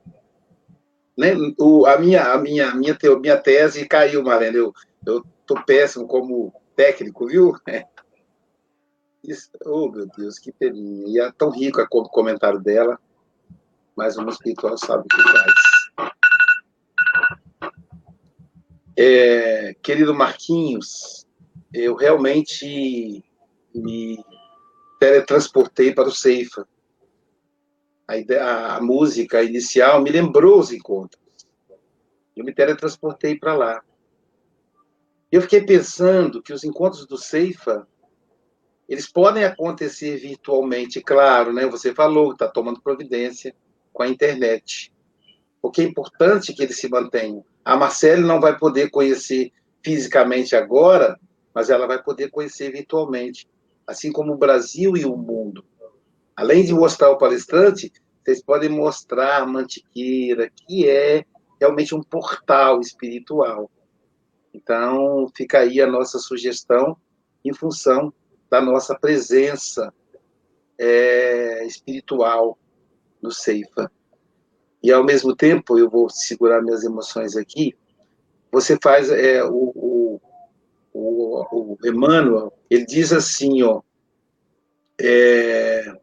O, 1.58 1.86
a 1.86 1.98
minha, 1.98 2.32
a 2.32 2.38
minha, 2.38 2.74
minha, 2.74 2.96
minha 3.20 3.36
tese 3.36 3.86
caiu, 3.86 4.22
Marlene. 4.22 4.56
Eu 4.56 4.72
estou 5.04 5.64
péssimo 5.66 6.06
como 6.06 6.52
técnico, 6.76 7.26
viu? 7.26 7.52
Isso, 9.22 9.50
oh, 9.66 9.90
meu 9.90 10.06
Deus, 10.16 10.38
que 10.38 10.52
peninha. 10.52 11.06
E 11.06 11.20
é 11.20 11.32
tão 11.32 11.50
rico 11.50 11.80
o 11.80 12.08
comentário 12.08 12.58
dela, 12.58 12.98
mas 13.94 14.16
o 14.16 14.28
espiritual 14.28 14.78
sabe 14.78 15.04
o 15.04 15.08
que 15.08 15.22
faz. 15.22 15.54
É, 18.96 19.74
querido 19.82 20.14
Marquinhos, 20.14 21.26
eu 21.72 21.94
realmente 21.94 23.24
me 23.74 24.22
teletransportei 24.98 25.94
para 25.94 26.08
o 26.08 26.12
Ceifa. 26.12 26.66
a, 28.06 28.16
ideia, 28.16 28.44
a 28.74 28.80
música 28.80 29.42
inicial 29.42 30.02
me 30.02 30.10
lembrou 30.10 30.58
os 30.58 30.72
encontros. 30.72 31.20
Eu 32.36 32.44
me 32.44 32.52
teletransportei 32.52 33.38
para 33.38 33.54
lá. 33.54 33.82
Eu 35.30 35.40
fiquei 35.42 35.64
pensando 35.64 36.42
que 36.42 36.52
os 36.52 36.64
encontros 36.64 37.06
do 37.06 37.16
Ceifa, 37.16 37.86
eles 38.88 39.10
podem 39.10 39.44
acontecer 39.44 40.16
virtualmente, 40.16 41.00
claro, 41.00 41.52
né? 41.52 41.66
Você 41.66 41.94
falou 41.94 42.28
que 42.28 42.34
está 42.34 42.48
tomando 42.48 42.82
providência 42.82 43.54
com 43.92 44.02
a 44.02 44.08
internet. 44.08 44.92
Porque 45.62 45.82
é 45.82 45.84
importante 45.84 46.52
que 46.52 46.62
eles 46.62 46.78
se 46.78 46.88
mantenham. 46.88 47.44
A 47.64 47.76
Marcele 47.76 48.22
não 48.22 48.40
vai 48.40 48.58
poder 48.58 48.90
conhecer 48.90 49.52
fisicamente 49.84 50.56
agora, 50.56 51.18
mas 51.54 51.70
ela 51.70 51.86
vai 51.86 52.02
poder 52.02 52.30
conhecer 52.30 52.70
virtualmente, 52.70 53.48
assim 53.86 54.12
como 54.12 54.32
o 54.32 54.38
Brasil 54.38 54.96
e 54.96 55.04
o 55.04 55.16
mundo. 55.16 55.64
Além 56.36 56.64
de 56.64 56.72
mostrar 56.72 57.10
o 57.10 57.18
palestrante, 57.18 57.92
vocês 58.24 58.42
podem 58.42 58.68
mostrar 58.68 59.42
a 59.42 59.46
Mantiqueira, 59.46 60.50
que 60.50 60.88
é 60.88 61.24
realmente 61.60 61.94
um 61.94 62.02
portal 62.02 62.80
espiritual. 62.80 63.70
Então, 64.52 65.30
fica 65.36 65.58
aí 65.58 65.80
a 65.80 65.86
nossa 65.86 66.18
sugestão 66.18 66.96
em 67.44 67.52
função 67.52 68.12
da 68.50 68.60
nossa 68.60 68.98
presença 68.98 69.92
é, 70.78 71.64
espiritual 71.66 72.58
no 73.20 73.30
Ceifa. 73.30 73.90
E, 74.82 74.90
ao 74.90 75.04
mesmo 75.04 75.36
tempo, 75.36 75.78
eu 75.78 75.90
vou 75.90 76.08
segurar 76.08 76.62
minhas 76.62 76.84
emoções 76.84 77.36
aqui, 77.36 77.76
você 78.50 78.78
faz 78.82 79.10
é, 79.10 79.44
o, 79.44 79.72
o, 81.00 81.76
o, 81.76 81.78
Emmanuel, 81.84 82.52
ele 82.68 82.84
diz 82.84 83.12
assim, 83.12 83.62
ó, 83.62 83.80
é, 85.00 85.94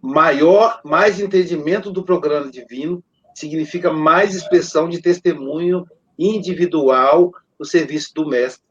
maior, 0.00 0.80
mais 0.84 1.18
entendimento 1.18 1.90
do 1.90 2.04
programa 2.04 2.50
divino 2.50 3.02
significa 3.34 3.92
mais 3.92 4.34
expressão 4.34 4.88
de 4.88 5.00
testemunho 5.00 5.86
individual 6.18 7.32
no 7.58 7.64
serviço 7.64 8.14
do 8.14 8.26
mestre. 8.26 8.64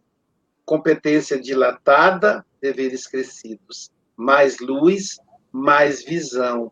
Competência 0.66 1.39
dilatada, 1.39 2.45
deveres 2.61 3.07
crescidos. 3.07 3.91
Mais 4.16 4.59
luz, 4.59 5.20
mais 5.51 6.03
visão. 6.03 6.72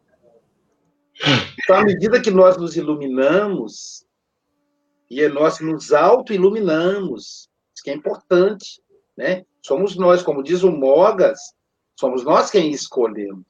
Então, 1.62 1.78
à 1.78 1.84
medida 1.84 2.22
que 2.22 2.32
nós 2.32 2.58
nos 2.58 2.76
iluminamos, 2.76 4.06
e 5.10 5.22
é 5.22 5.30
nós 5.30 5.60
nos 5.60 5.94
auto-iluminamos, 5.94 7.50
isso 7.74 7.84
que 7.84 7.92
é 7.92 7.94
importante, 7.94 8.82
né? 9.18 9.46
Somos 9.62 9.96
nós, 9.96 10.22
como 10.22 10.44
diz 10.44 10.64
o 10.64 10.72
Mogas, 10.72 11.40
somos 12.00 12.24
nós 12.24 12.50
quem 12.50 12.72
escolhemos. 12.72 13.46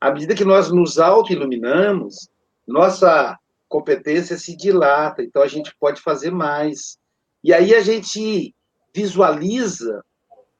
À 0.00 0.10
medida 0.10 0.34
que 0.34 0.44
nós 0.44 0.70
nos 0.70 0.98
auto-iluminamos, 0.98 2.28
nossa 2.66 3.38
competência 3.68 4.36
se 4.36 4.56
dilata, 4.56 5.22
então 5.22 5.42
a 5.42 5.48
gente 5.48 5.74
pode 5.78 6.00
fazer 6.00 6.30
mais. 6.30 6.98
E 7.42 7.52
aí 7.52 7.74
a 7.74 7.80
gente 7.80 8.54
visualiza 8.94 10.04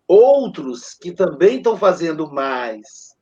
outros 0.07 0.95
que 0.95 1.13
também 1.13 1.59
estão 1.59 1.77
fazendo 1.77 2.31
mais. 2.31 3.15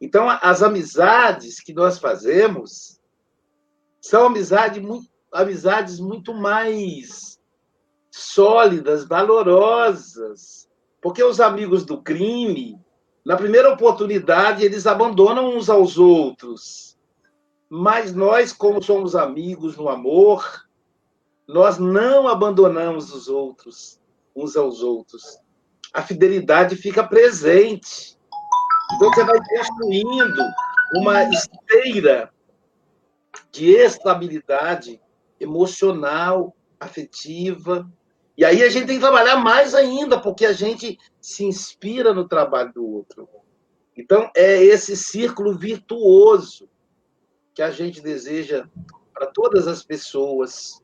Então, 0.00 0.28
as 0.28 0.62
amizades 0.62 1.60
que 1.60 1.72
nós 1.72 1.98
fazemos 1.98 3.00
são 4.00 4.26
amizades 4.26 4.82
muito, 4.82 5.08
amizades 5.32 6.00
muito 6.00 6.34
mais 6.34 7.31
sólidas, 8.12 9.04
valorosas. 9.04 10.68
Porque 11.00 11.24
os 11.24 11.40
amigos 11.40 11.84
do 11.84 12.00
crime, 12.00 12.78
na 13.24 13.36
primeira 13.36 13.72
oportunidade, 13.72 14.64
eles 14.64 14.86
abandonam 14.86 15.56
uns 15.56 15.68
aos 15.68 15.98
outros. 15.98 16.96
Mas 17.68 18.14
nós, 18.14 18.52
como 18.52 18.82
somos 18.82 19.16
amigos 19.16 19.76
no 19.76 19.88
amor, 19.88 20.68
nós 21.48 21.78
não 21.78 22.28
abandonamos 22.28 23.12
os 23.12 23.28
outros, 23.28 23.98
uns 24.36 24.56
aos 24.56 24.82
outros. 24.82 25.38
A 25.92 26.02
fidelidade 26.02 26.76
fica 26.76 27.02
presente. 27.02 28.16
Então 28.94 29.10
você 29.10 29.24
vai 29.24 29.38
construindo 29.38 30.42
uma 30.94 31.24
esteira 31.24 32.30
de 33.50 33.70
estabilidade 33.70 35.00
emocional, 35.40 36.54
afetiva. 36.78 37.90
E 38.36 38.44
aí 38.44 38.62
a 38.62 38.70
gente 38.70 38.86
tem 38.86 38.96
que 38.96 39.02
trabalhar 39.02 39.36
mais 39.36 39.74
ainda, 39.74 40.20
porque 40.20 40.46
a 40.46 40.52
gente 40.52 40.98
se 41.20 41.44
inspira 41.44 42.14
no 42.14 42.26
trabalho 42.26 42.72
do 42.72 42.86
outro. 42.86 43.28
Então, 43.96 44.30
é 44.34 44.62
esse 44.62 44.96
círculo 44.96 45.56
virtuoso 45.56 46.68
que 47.54 47.62
a 47.62 47.70
gente 47.70 48.00
deseja 48.00 48.66
para 49.12 49.26
todas 49.26 49.68
as 49.68 49.84
pessoas 49.84 50.82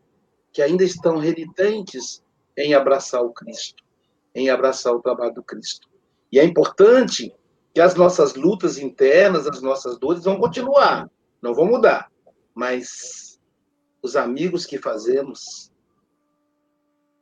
que 0.53 0.61
ainda 0.61 0.85
estão 0.85 1.17
renitentes 1.17 2.23
em 2.57 2.75
abraçar 2.75 3.23
o 3.23 3.33
Cristo, 3.33 3.83
em 4.35 4.51
abraçar 4.51 4.93
o 4.93 5.01
trabalho 5.01 5.35
do 5.35 5.43
Cristo. 5.43 5.89
E 6.31 6.39
é 6.39 6.45
importante 6.45 7.35
que 7.75 7.81
as 7.81 7.95
nossas 7.95 8.35
lutas 8.35 8.77
internas, 8.77 9.47
as 9.47 9.63
nossas 9.63 9.99
dores 9.99 10.25
vão 10.25 10.39
continuar, 10.39 11.11
não 11.41 11.55
vão 11.55 11.67
mudar, 11.67 12.11
mas 12.55 13.41
os 14.03 14.17
amigos 14.17 14.67
que 14.67 14.79
fazemos, 14.79 15.71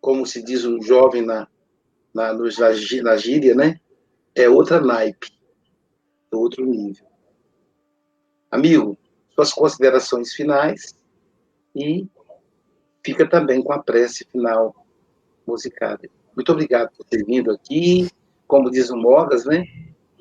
como 0.00 0.26
se 0.26 0.42
diz 0.42 0.64
o 0.64 0.80
jovem 0.82 1.22
na, 1.22 1.48
na, 2.14 2.32
na 2.32 3.16
gíria, 3.16 3.54
né? 3.54 3.80
É 4.34 4.48
outra 4.48 4.80
naipe, 4.80 5.30
é 6.32 6.36
outro 6.36 6.64
nível. 6.64 7.06
Amigo, 8.50 8.96
suas 9.34 9.52
considerações 9.52 10.32
finais 10.32 10.96
e 11.74 12.08
fica 13.04 13.28
também 13.28 13.62
com 13.62 13.72
a 13.72 13.82
prece 13.82 14.24
final 14.24 14.74
musicada. 15.46 16.08
Muito 16.34 16.52
obrigado 16.52 16.90
por 16.96 17.04
ter 17.04 17.24
vindo 17.24 17.50
aqui. 17.50 18.10
Como 18.46 18.70
diz 18.70 18.90
o 18.90 18.96
Mogas, 18.96 19.44
né? 19.44 19.64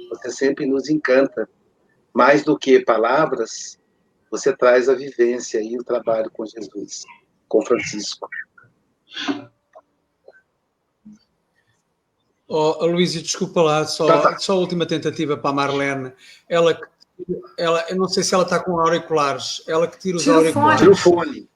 Você 0.10 0.32
sempre 0.32 0.66
nos 0.66 0.90
encanta. 0.90 1.50
Mais 2.14 2.44
do 2.44 2.58
que 2.58 2.80
palavras, 2.80 3.78
você 4.32 4.56
traz 4.56 4.88
a 4.88 4.94
vivência 4.94 5.62
e 5.62 5.78
o 5.78 5.84
trabalho 5.84 6.30
com 6.32 6.46
Jesus, 6.46 7.04
com 7.48 7.62
Francisco. 7.62 8.28
Oh, 12.48 12.86
Luísa, 12.86 13.22
desculpa 13.22 13.62
lá, 13.62 13.86
só, 13.86 14.06
tá, 14.06 14.22
tá. 14.22 14.38
só 14.38 14.54
a 14.54 14.58
última 14.58 14.86
tentativa 14.86 15.36
para 15.36 15.50
a 15.50 15.54
Marlene. 15.54 16.14
Ela, 16.48 16.80
ela, 17.58 17.84
eu 17.90 17.96
não 17.96 18.08
sei 18.08 18.24
se 18.24 18.36
ela 18.36 18.44
está 18.44 18.60
com 18.60 18.80
auriculares, 18.80 19.64
ela 19.68 19.88
que 19.88 19.98
tira 19.98 20.18
os 20.18 20.24
tira 20.24 20.36
auriculares. 20.36 20.80
Tira 20.80 20.92
o 20.92 20.96
fone. 20.96 21.50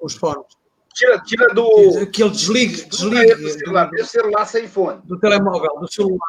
Os 0.00 0.14
fones. 0.14 0.46
Tira, 0.94 1.20
tira 1.20 1.52
do. 1.52 2.06
Que 2.06 2.22
ele 2.22 2.30
desligue, 2.30 2.84
desligue. 2.84 3.34
Do 3.34 3.50
celular, 3.50 3.90
do 3.90 4.04
celular 4.04 4.46
sem 4.46 4.68
fone. 4.68 5.02
Do 5.04 5.18
telemóvel, 5.18 5.80
do 5.80 5.92
celular. 5.92 6.28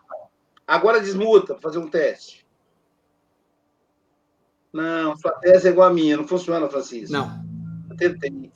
Agora 0.65 0.99
desmuta 0.99 1.53
para 1.53 1.61
fazer 1.61 1.77
um 1.77 1.87
teste. 1.87 2.45
Não, 4.73 5.15
sua 5.15 5.31
tese 5.33 5.67
é 5.67 5.71
igual 5.71 5.87
a 5.87 5.93
minha, 5.93 6.17
não 6.17 6.27
funciona, 6.27 6.67
Francisco. 6.67 7.13
Não. 7.13 7.41
Eu 7.89 7.95
tentei. 7.95 8.51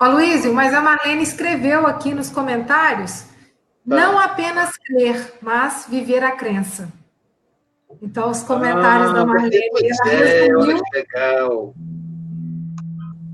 Ó, 0.00 0.08
Luísio, 0.08 0.54
mas 0.54 0.72
a 0.72 0.80
Marlene 0.80 1.22
escreveu 1.22 1.86
aqui 1.86 2.14
nos 2.14 2.30
comentários 2.30 3.22
tá. 3.22 3.96
não 3.96 4.18
apenas 4.18 4.76
crer, 4.76 5.34
mas 5.40 5.86
viver 5.88 6.22
a 6.22 6.32
crença. 6.32 6.92
Então, 8.00 8.30
os 8.30 8.42
comentários 8.42 9.10
ah, 9.10 9.12
da 9.12 9.26
Marlene. 9.26 9.58
É, 10.06 10.54
olha 10.54 10.82
que 10.82 10.96
legal. 10.96 11.74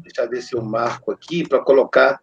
Deixa 0.03 0.23
eu 0.23 0.31
ver 0.31 0.43
se 0.43 0.57
eu 0.57 0.63
marco 0.63 1.11
aqui 1.11 1.47
para 1.47 1.61
colocar, 1.61 2.21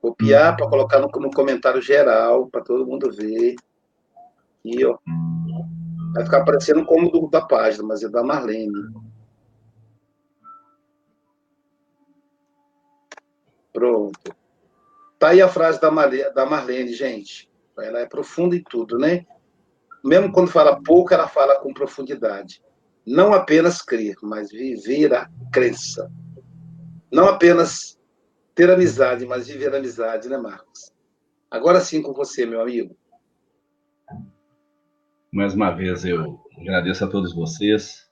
copiar 0.00 0.56
para 0.56 0.68
colocar 0.68 0.98
no, 0.98 1.08
no 1.08 1.30
comentário 1.30 1.82
geral, 1.82 2.48
para 2.48 2.62
todo 2.62 2.86
mundo 2.86 3.12
ver. 3.12 3.54
Aqui, 4.58 4.84
ó. 4.84 4.98
Vai 6.14 6.24
ficar 6.24 6.38
aparecendo 6.38 6.84
como 6.84 7.10
do, 7.10 7.28
da 7.28 7.42
página, 7.42 7.84
mas 7.84 8.02
é 8.02 8.08
da 8.08 8.22
Marlene. 8.22 8.72
Pronto. 13.72 14.34
Tá 15.18 15.28
aí 15.28 15.40
a 15.40 15.48
frase 15.48 15.80
da, 15.80 15.90
da 16.30 16.46
Marlene, 16.46 16.92
gente. 16.92 17.50
Ela 17.78 18.00
é 18.00 18.06
profunda 18.06 18.56
em 18.56 18.62
tudo, 18.62 18.98
né? 18.98 19.24
Mesmo 20.04 20.32
quando 20.32 20.50
fala 20.50 20.82
pouco, 20.82 21.14
ela 21.14 21.28
fala 21.28 21.60
com 21.60 21.72
profundidade. 21.72 22.62
Não 23.06 23.32
apenas 23.32 23.80
crer, 23.80 24.16
mas 24.22 24.50
viver 24.50 25.14
a 25.14 25.28
crença. 25.52 26.10
Não 27.10 27.28
apenas 27.28 27.98
ter 28.54 28.70
amizade, 28.70 29.24
mas 29.26 29.46
viver 29.46 29.74
a 29.74 29.78
amizade, 29.78 30.28
né, 30.28 30.36
Marcos? 30.36 30.92
Agora 31.50 31.80
sim 31.80 32.02
com 32.02 32.12
você, 32.12 32.44
meu 32.44 32.60
amigo. 32.60 32.96
Mais 35.32 35.54
uma 35.54 35.70
vez 35.70 36.04
eu 36.04 36.40
agradeço 36.58 37.04
a 37.04 37.08
todos 37.08 37.34
vocês, 37.34 38.10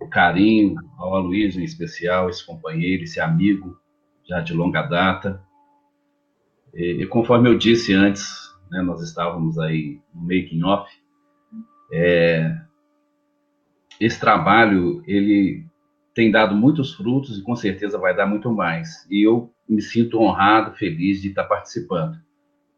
o 0.00 0.08
carinho, 0.08 0.76
ao 0.98 1.14
Aloysio 1.14 1.60
em 1.60 1.64
especial, 1.64 2.28
esse 2.28 2.44
companheiro, 2.44 3.04
esse 3.04 3.20
amigo 3.20 3.80
já 4.28 4.40
de 4.40 4.52
longa 4.52 4.82
data. 4.82 5.42
E, 6.74 7.02
e 7.02 7.06
conforme 7.06 7.48
eu 7.48 7.56
disse 7.56 7.94
antes, 7.94 8.26
né, 8.70 8.82
nós 8.82 9.02
estávamos 9.02 9.58
aí 9.58 10.00
no 10.14 10.22
making 10.22 10.62
off, 10.64 10.90
é, 11.92 12.58
esse 14.00 14.18
trabalho 14.18 15.02
ele 15.06 15.64
tem 16.14 16.30
dado 16.30 16.54
muitos 16.54 16.94
frutos 16.94 17.38
e 17.38 17.42
com 17.42 17.54
certeza 17.54 17.98
vai 17.98 18.14
dar 18.14 18.26
muito 18.26 18.50
mais. 18.52 19.06
E 19.10 19.26
eu 19.26 19.52
me 19.68 19.82
sinto 19.82 20.18
honrado, 20.18 20.76
feliz 20.76 21.20
de 21.20 21.28
estar 21.28 21.44
participando. 21.44 22.16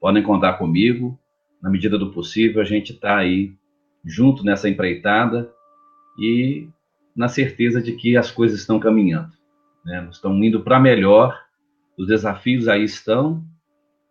Podem 0.01 0.23
contar 0.23 0.55
comigo, 0.55 1.19
na 1.63 1.71
medida 1.71 1.99
do 1.99 2.13
possível, 2.13 2.61
a 2.61 2.65
gente 2.65 2.93
está 2.93 3.17
aí 3.17 3.55
junto 4.05 4.45
nessa 4.45 4.69
empreitada 4.69 5.53
e 6.19 6.69
na 7.15 7.29
certeza 7.29 7.83
de 7.83 7.93
que 7.93 8.17
as 8.17 8.31
coisas 8.31 8.61
estão 8.61 8.79
caminhando. 8.79 9.38
Né? 9.89 10.07
Estão 10.13 10.35
indo 10.45 10.61
para 10.61 10.79
melhor, 10.79 11.35
os 11.97 12.07
desafios 12.07 12.69
aí 12.69 12.85
estão, 12.85 13.43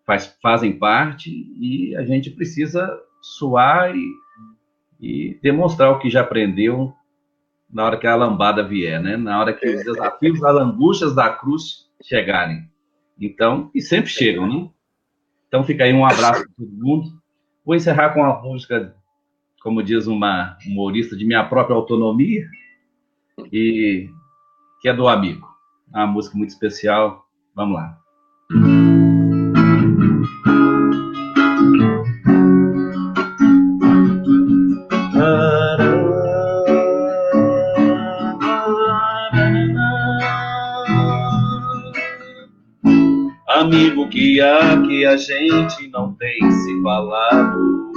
faz, 0.08 0.36
fazem 0.42 0.74
parte 0.74 1.30
e 1.30 1.96
a 1.96 2.04
gente 2.04 2.32
precisa 2.32 3.00
suar 3.22 3.96
e, 3.96 4.12
e 5.00 5.40
demonstrar 5.40 5.92
o 5.92 6.00
que 6.00 6.10
já 6.10 6.22
aprendeu 6.22 6.92
na 7.72 7.86
hora 7.86 7.98
que 7.98 8.08
a 8.08 8.16
lambada 8.16 8.64
vier, 8.64 9.00
né? 9.00 9.18
Na 9.18 9.40
hora 9.40 9.54
que 9.54 9.70
os 9.70 9.84
desafios, 9.84 10.44
as 10.44 10.56
angústias 10.56 11.14
da 11.14 11.30
cruz 11.30 11.88
chegarem. 12.02 12.68
Então, 13.20 13.70
e 13.76 13.80
sempre 13.80 14.10
chegam, 14.10 14.48
né? 14.48 14.70
Então 15.48 15.64
fica 15.64 15.84
aí 15.84 15.94
um 15.94 16.06
abraço 16.06 16.44
para 16.44 16.54
todo 16.58 16.72
mundo. 16.72 17.22
Vou 17.64 17.76
encerrar 17.76 18.16
com 18.16 18.22
uma 18.22 18.42
música, 18.42 18.96
como 19.62 19.84
diz 19.84 20.08
uma 20.08 20.58
humorista, 20.66 21.16
de 21.16 21.24
minha 21.24 21.44
própria 21.44 21.76
autonomia, 21.76 22.48
e 23.52 24.10
que 24.82 24.90
é 24.90 24.94
do 24.94 25.08
amigo. 25.08 25.47
Uma 25.90 26.08
música 26.08 26.38
muito 26.38 26.50
especial. 26.50 27.26
Vamos 27.56 27.76
lá. 27.76 27.98
amigo 43.68 44.08
que 44.08 44.40
há 44.40 44.82
que 44.82 45.06
a 45.06 45.18
gente 45.18 45.90
não 45.90 46.14
tem 46.14 46.52
se 46.52 46.82
falado. 46.82 47.92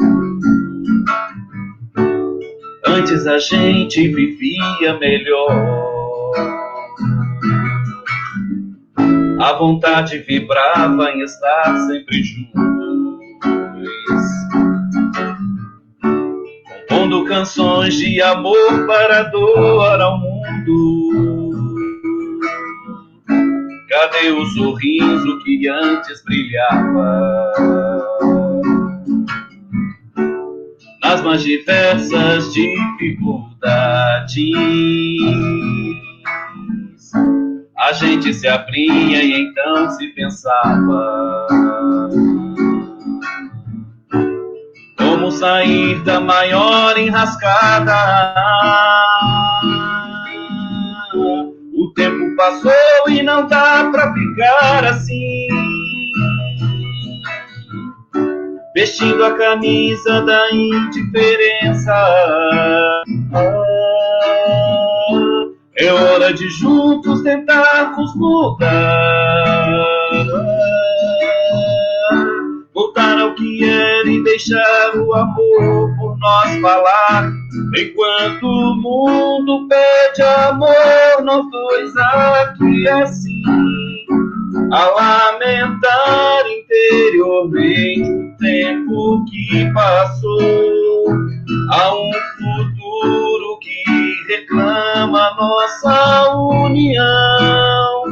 Antes 2.86 3.26
a 3.26 3.38
gente 3.38 4.08
vivia 4.08 4.98
melhor. 4.98 5.89
A 9.40 9.54
vontade 9.54 10.18
vibrava 10.18 11.10
em 11.10 11.22
estar 11.22 11.86
sempre 11.86 12.22
juntos. 12.22 12.50
Compondo 16.88 17.24
canções 17.24 17.94
de 17.94 18.20
amor 18.20 18.86
para 18.86 19.22
doar 19.24 20.00
ao 20.00 20.18
mundo 20.18 21.50
Cadê 23.88 24.30
o 24.30 24.44
sorriso 24.46 25.38
que 25.42 25.66
antes 25.68 26.22
brilhava? 26.24 27.52
Nas 31.02 31.22
mais 31.22 31.42
diversas 31.42 32.52
dificuldades, 32.52 34.36
a 37.80 37.92
gente 37.92 38.32
se 38.34 38.46
abria 38.46 39.22
e 39.22 39.40
então 39.40 39.90
se 39.90 40.08
pensava. 40.08 41.46
Como 44.98 45.30
sair 45.30 45.98
da 46.04 46.20
maior 46.20 46.98
enrascada? 46.98 47.94
O 51.74 51.92
tempo 51.94 52.36
passou 52.36 52.72
e 53.08 53.22
não 53.22 53.46
dá 53.46 53.88
pra 53.90 54.12
ficar 54.12 54.84
assim. 54.84 55.48
Vestindo 58.74 59.24
a 59.24 59.36
camisa 59.36 60.20
da 60.22 60.52
indiferença. 60.52 61.94
É 65.80 65.92
hora 65.92 66.32
de 66.32 66.48
juntos 66.50 67.22
tentarmos 67.22 68.14
mudar. 68.16 69.66
Voltar 72.74 73.18
ao 73.18 73.34
que 73.34 73.64
era 73.64 74.08
e 74.08 74.22
deixar 74.22 74.96
o 74.96 75.14
amor 75.14 75.96
por 75.98 76.18
nós 76.18 76.60
falar 76.60 77.30
Enquanto 77.76 78.46
o 78.46 78.74
mundo 78.74 79.68
pede 79.68 80.22
amor, 80.22 81.22
nós 81.22 81.48
dois 81.50 81.96
aqui 81.96 82.88
assim, 82.88 83.42
a 84.72 84.86
lamentar 84.90 86.44
interiormente 86.48 88.10
o 88.10 88.36
tempo 88.38 89.24
que 89.26 89.72
passou, 89.72 91.06
a 91.70 91.94
um 91.94 92.10
futuro 92.38 93.29
reclama 94.30 95.34
nossa 95.34 96.36
união. 96.36 98.04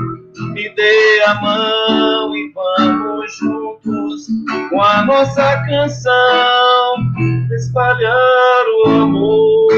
Me 0.53 0.69
dê 0.75 1.23
a 1.25 1.35
mão 1.37 2.37
e 2.37 2.53
vamos 2.53 3.37
juntos 3.37 4.27
com 4.69 4.83
a 4.83 5.05
nossa 5.05 5.63
canção 5.69 6.97
espalhar 7.55 8.65
o 8.85 8.91
amor. 8.91 9.69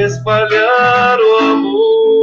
Espalhar 0.00 1.18
o 1.20 1.38
amor. 1.38 2.16